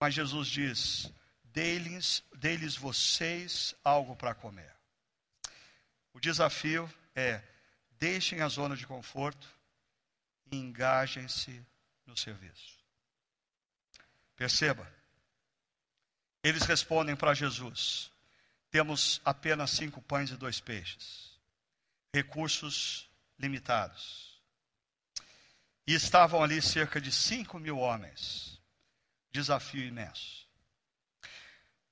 [0.00, 1.12] Mas Jesus diz:
[1.44, 4.74] dê-lhes dê vocês algo para comer.
[6.12, 7.42] O desafio é:
[7.92, 9.48] deixem a zona de conforto
[10.50, 11.64] e engajem-se
[12.06, 12.75] no serviço.
[14.36, 14.86] Perceba,
[16.42, 18.12] Eles respondem para Jesus:
[18.70, 21.40] temos apenas cinco pães e dois peixes,
[22.14, 24.40] recursos limitados.
[25.86, 28.60] E estavam ali cerca de cinco mil homens.
[29.30, 30.46] Desafio imenso.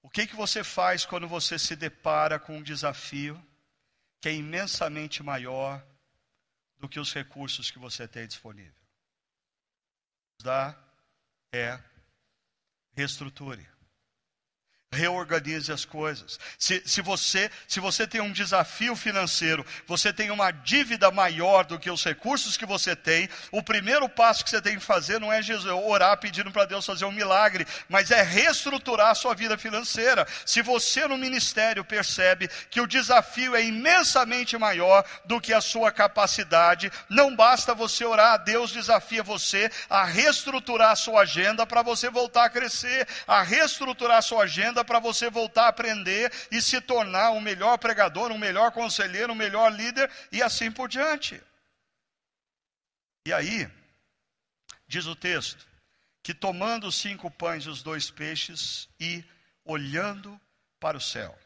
[0.03, 3.42] O que, que você faz quando você se depara com um desafio
[4.20, 5.82] que é imensamente maior
[6.78, 8.74] do que os recursos que você tem disponível?
[10.42, 10.76] Dá
[11.53, 11.80] é
[12.97, 13.66] reestruture
[14.95, 16.38] reorganize as coisas.
[16.59, 21.78] Se, se, você, se você tem um desafio financeiro, você tem uma dívida maior do
[21.78, 25.32] que os recursos que você tem, o primeiro passo que você tem que fazer não
[25.32, 25.40] é
[25.86, 30.26] orar pedindo para Deus fazer um milagre, mas é reestruturar a sua vida financeira.
[30.47, 35.90] Se você no ministério percebe que o desafio é imensamente maior do que a sua
[35.90, 42.09] capacidade, não basta você orar, Deus desafia você a reestruturar a sua agenda para você
[42.11, 46.80] voltar a crescer, a reestruturar a sua agenda para você voltar a aprender e se
[46.80, 51.43] tornar um melhor pregador, um melhor conselheiro, um melhor líder e assim por diante.
[53.26, 53.68] E aí,
[54.87, 55.66] diz o texto,
[56.22, 59.24] que tomando os cinco pães e os dois peixes e
[59.64, 60.41] olhando
[60.78, 61.37] para o céu.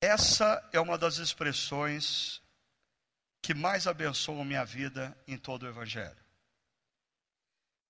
[0.00, 2.40] Essa é uma das expressões
[3.40, 6.16] que mais abençoam minha vida em todo o Evangelho.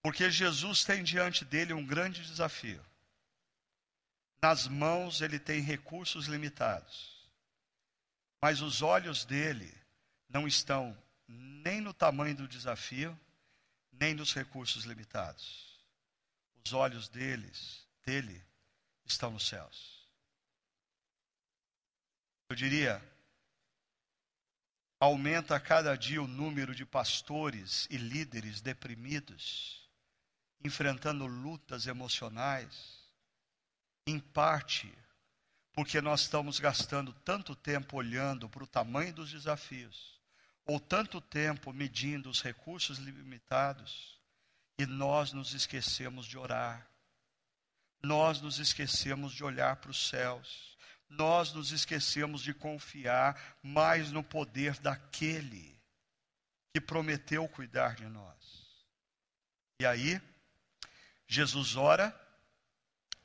[0.02, 2.84] Porque Jesus tem diante dele um grande desafio.
[4.42, 7.12] Nas mãos ele tem recursos limitados.
[8.40, 9.72] Mas os olhos dele
[10.28, 13.18] não estão nem no tamanho do desafio,
[13.92, 15.80] nem nos recursos limitados.
[16.64, 18.44] Os olhos deles, dele,
[19.04, 20.08] estão nos céus.
[22.48, 23.00] Eu diria,
[24.98, 29.88] aumenta a cada dia o número de pastores e líderes deprimidos,
[30.64, 33.01] enfrentando lutas emocionais,
[34.06, 34.92] em parte,
[35.72, 40.20] porque nós estamos gastando tanto tempo olhando para o tamanho dos desafios,
[40.64, 44.20] ou tanto tempo medindo os recursos limitados,
[44.78, 46.88] e nós nos esquecemos de orar,
[48.02, 50.76] nós nos esquecemos de olhar para os céus,
[51.08, 55.78] nós nos esquecemos de confiar mais no poder daquele
[56.72, 58.34] que prometeu cuidar de nós.
[59.78, 60.20] E aí,
[61.26, 62.21] Jesus ora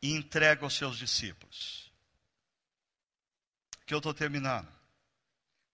[0.01, 1.91] e entrega aos seus discípulos.
[3.85, 4.71] Que eu estou terminando.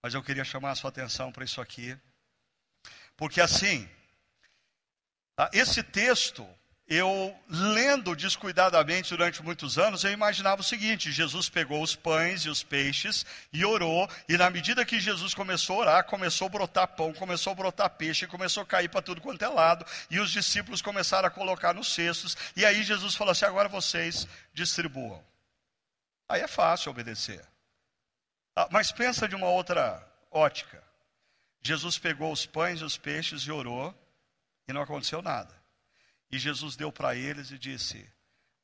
[0.02, 1.98] Mas eu queria chamar a sua atenção para isso aqui.
[3.16, 3.88] Porque assim,
[5.34, 6.46] tá, esse texto
[6.86, 12.50] eu lendo descuidadamente durante muitos anos, eu imaginava o seguinte: Jesus pegou os pães e
[12.50, 16.88] os peixes e orou, e na medida que Jesus começou a orar, começou a brotar
[16.88, 20.30] pão, começou a brotar peixe, começou a cair para tudo quanto é lado, e os
[20.30, 25.24] discípulos começaram a colocar nos cestos, e aí Jesus falou assim: agora vocês distribuam.
[26.28, 27.42] Aí é fácil obedecer.
[28.54, 30.82] Ah, mas pensa de uma outra ótica.
[31.62, 33.94] Jesus pegou os pães e os peixes e orou,
[34.68, 35.63] e não aconteceu nada.
[36.30, 38.10] E Jesus deu para eles e disse: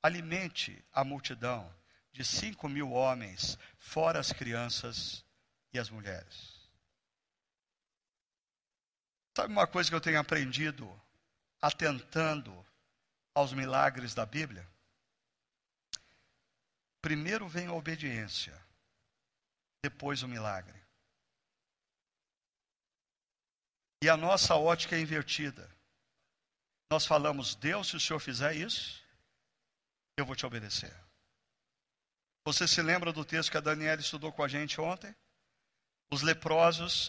[0.02, 1.72] alimente a multidão
[2.12, 5.24] de cinco mil homens, fora as crianças
[5.72, 6.58] e as mulheres.
[9.36, 11.00] Sabe uma coisa que eu tenho aprendido
[11.62, 12.66] atentando
[13.34, 14.68] aos milagres da Bíblia?
[17.00, 18.60] Primeiro vem a obediência,
[19.82, 20.78] depois o milagre.
[24.02, 25.70] E a nossa ótica é invertida.
[26.90, 29.00] Nós falamos, Deus, se o Senhor fizer isso,
[30.16, 30.92] eu vou te obedecer.
[32.44, 35.14] Você se lembra do texto que a Daniela estudou com a gente ontem?
[36.12, 37.08] Os leprosos,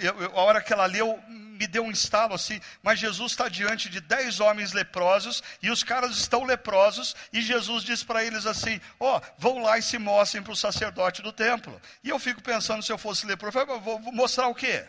[0.00, 3.46] eu, eu, a hora que ela leu, me deu um estalo assim, mas Jesus está
[3.46, 8.46] diante de dez homens leprosos, e os caras estão leprosos, e Jesus diz para eles
[8.46, 11.78] assim: Ó, oh, vão lá e se mostrem para o sacerdote do templo.
[12.02, 14.86] E eu fico pensando, se eu fosse leproso, eu falei, vou mostrar o quê?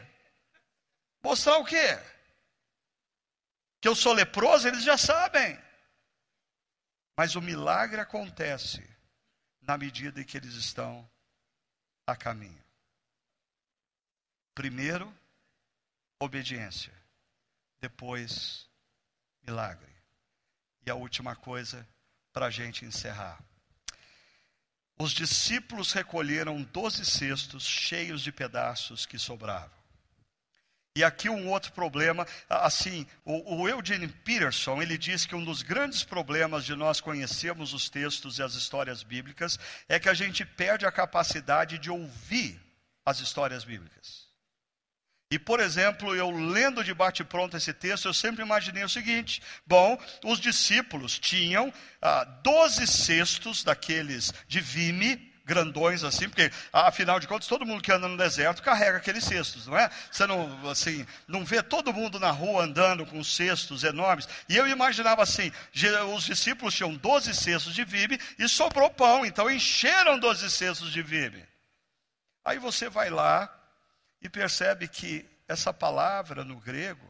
[1.21, 1.99] Mostrar o quê?
[3.81, 5.59] Que eu sou leproso, eles já sabem.
[7.15, 8.87] Mas o milagre acontece
[9.61, 11.09] na medida em que eles estão
[12.05, 12.63] a caminho.
[14.55, 15.13] Primeiro,
[16.19, 16.93] obediência.
[17.79, 18.67] Depois,
[19.41, 19.95] milagre.
[20.85, 21.87] E a última coisa,
[22.33, 23.41] para a gente encerrar.
[24.97, 29.78] Os discípulos recolheram doze cestos cheios de pedaços que sobravam.
[30.95, 35.61] E aqui um outro problema, assim, o, o Eugene Peterson, ele diz que um dos
[35.61, 40.43] grandes problemas de nós conhecermos os textos e as histórias bíblicas é que a gente
[40.43, 42.59] perde a capacidade de ouvir
[43.05, 44.29] as histórias bíblicas.
[45.31, 49.95] E, por exemplo, eu lendo de bate-pronto esse texto, eu sempre imaginei o seguinte: bom,
[50.23, 51.71] os discípulos tinham
[52.01, 57.91] ah, 12 cestos daqueles de vime, grandões assim, porque afinal de contas todo mundo que
[57.91, 59.89] anda no deserto carrega aqueles cestos, não é?
[60.11, 64.29] Você não assim, não vê todo mundo na rua andando com cestos enormes.
[64.47, 65.51] E eu imaginava assim,
[66.15, 71.01] os discípulos tinham 12 cestos de vime e sobrou pão, então encheram 12 cestos de
[71.01, 71.43] vime.
[72.45, 73.51] Aí você vai lá
[74.21, 77.09] e percebe que essa palavra no grego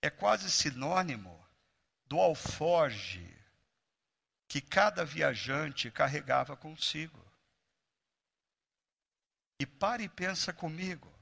[0.00, 1.38] é quase sinônimo
[2.06, 3.22] do alforge
[4.48, 7.23] que cada viajante carregava consigo.
[9.58, 11.12] E pare e pensa comigo,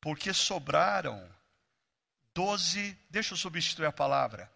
[0.00, 1.28] porque sobraram
[2.32, 4.50] doze, deixa eu substituir a palavra,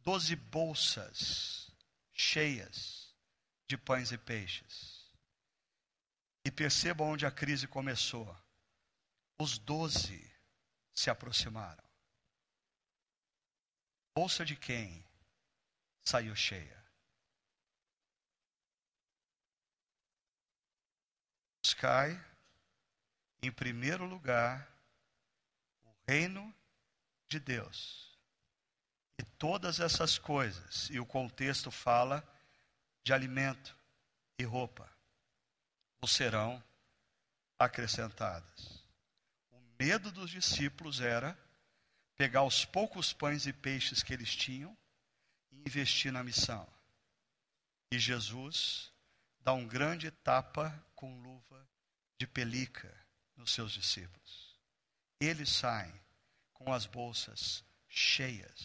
[0.00, 1.70] doze bolsas
[2.12, 3.14] cheias
[3.66, 5.10] de pães e peixes.
[6.44, 8.36] E perceba onde a crise começou.
[9.38, 10.30] Os doze
[10.92, 11.82] se aproximaram.
[14.14, 15.04] Bolsa de quem
[16.04, 16.81] saiu cheia?
[21.82, 22.24] Buscai,
[23.42, 24.72] em primeiro lugar,
[25.82, 26.54] o reino
[27.26, 28.16] de Deus.
[29.18, 32.22] E todas essas coisas, e o contexto fala
[33.02, 33.76] de alimento
[34.38, 34.88] e roupa
[36.06, 36.62] serão
[37.58, 38.86] acrescentadas.
[39.50, 41.36] O medo dos discípulos era
[42.16, 44.76] pegar os poucos pães e peixes que eles tinham
[45.50, 46.64] e investir na missão.
[47.90, 48.92] E Jesus
[49.40, 51.71] dá um grande tapa com luva
[52.22, 52.88] de pelica
[53.34, 54.56] nos seus discípulos.
[55.20, 55.92] Eles saem
[56.52, 58.60] com as bolsas cheias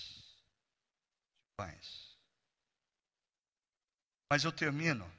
[1.35, 2.15] de pães.
[4.29, 5.11] Mas eu termino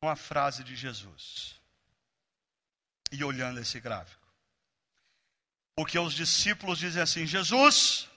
[0.00, 1.60] com a frase de Jesus.
[3.12, 4.26] E olhando esse gráfico.
[5.76, 8.08] Porque os discípulos dizem assim: Jesus,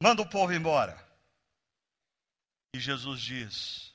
[0.00, 0.96] manda o povo embora.
[2.72, 3.92] E Jesus diz: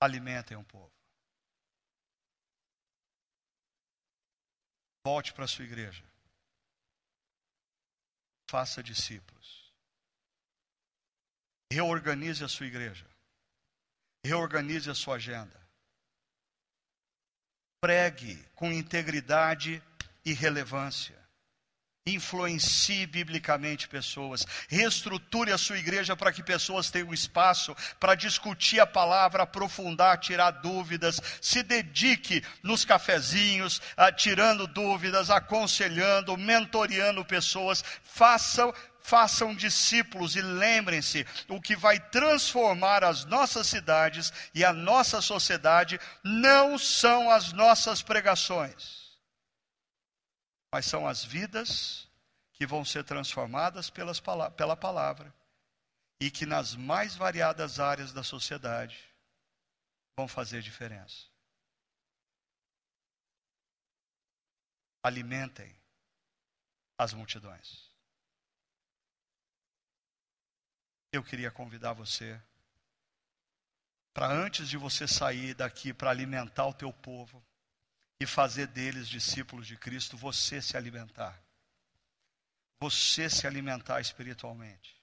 [0.00, 0.93] alimentem o povo.
[5.04, 6.02] Volte para a sua igreja.
[8.48, 9.72] Faça discípulos.
[11.70, 13.06] Reorganize a sua igreja.
[14.24, 15.60] Reorganize a sua agenda.
[17.80, 19.82] Pregue com integridade
[20.24, 21.23] e relevância.
[22.06, 24.46] Influencie biblicamente pessoas.
[24.68, 30.50] Reestruture a sua igreja para que pessoas tenham espaço para discutir a palavra, aprofundar, tirar
[30.50, 31.18] dúvidas.
[31.40, 37.82] Se dedique nos cafezinhos, a, tirando dúvidas, aconselhando, mentoreando pessoas.
[38.02, 38.70] Faça
[39.04, 46.00] façam discípulos e lembrem-se: o que vai transformar as nossas cidades e a nossa sociedade
[46.22, 49.03] não são as nossas pregações,
[50.74, 52.10] mas são as vidas
[52.52, 54.20] que vão ser transformadas pelas,
[54.56, 55.32] pela palavra
[56.20, 59.08] e que nas mais variadas áreas da sociedade
[60.16, 61.28] vão fazer diferença.
[65.00, 65.72] Alimentem
[66.98, 67.88] as multidões.
[71.12, 72.42] eu queria convidar você
[74.12, 77.40] para antes de você sair daqui para alimentar o teu povo
[78.20, 81.42] e fazer deles discípulos de Cristo, você se alimentar.
[82.80, 85.00] Você se alimentar espiritualmente,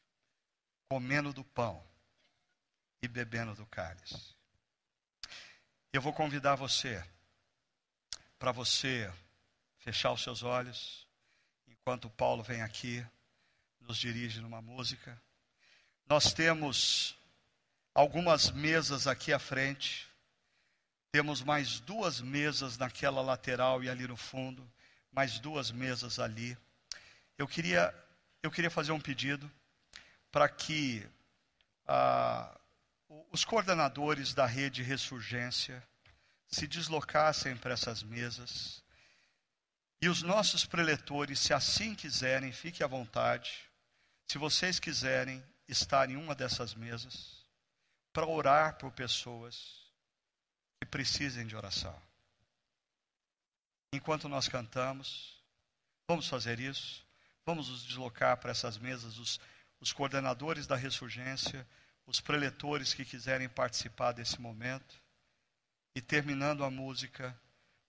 [0.89, 1.83] comendo do pão
[3.01, 4.35] e bebendo do cálice.
[5.91, 7.03] Eu vou convidar você
[8.37, 9.11] para você
[9.77, 11.07] fechar os seus olhos
[11.67, 13.05] enquanto Paulo vem aqui,
[13.79, 15.19] nos dirige numa música.
[16.05, 17.17] Nós temos
[17.93, 20.07] algumas mesas aqui à frente,
[21.11, 24.65] temos mais duas mesas naquela lateral e ali no fundo,
[25.11, 26.57] mais duas mesas ali.
[27.37, 27.93] Eu queria,
[28.41, 29.51] eu queria fazer um pedido
[30.31, 31.05] para que
[31.85, 32.57] ah,
[33.29, 35.83] os coordenadores da rede Ressurgência
[36.47, 38.81] se deslocassem para essas mesas
[40.01, 43.69] e os nossos preletores, se assim quiserem, fiquem à vontade.
[44.27, 47.45] Se vocês quiserem, estar em uma dessas mesas
[48.11, 49.80] para orar por pessoas
[50.81, 51.95] que precisem de oração.
[53.93, 55.39] Enquanto nós cantamos,
[56.09, 57.05] vamos fazer isso,
[57.45, 59.39] vamos nos deslocar para essas mesas, os,
[59.79, 61.67] os coordenadores da ressurgência,
[62.07, 64.99] os preletores que quiserem participar desse momento.
[65.95, 67.39] E terminando a música,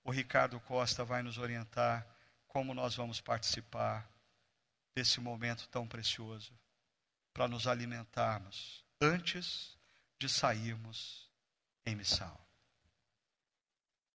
[0.04, 2.06] o Ricardo Costa vai nos orientar
[2.46, 4.06] como nós vamos participar
[4.94, 6.52] desse momento tão precioso
[7.32, 9.78] para nos alimentarmos antes
[10.18, 11.30] de sairmos
[11.86, 12.51] em missão.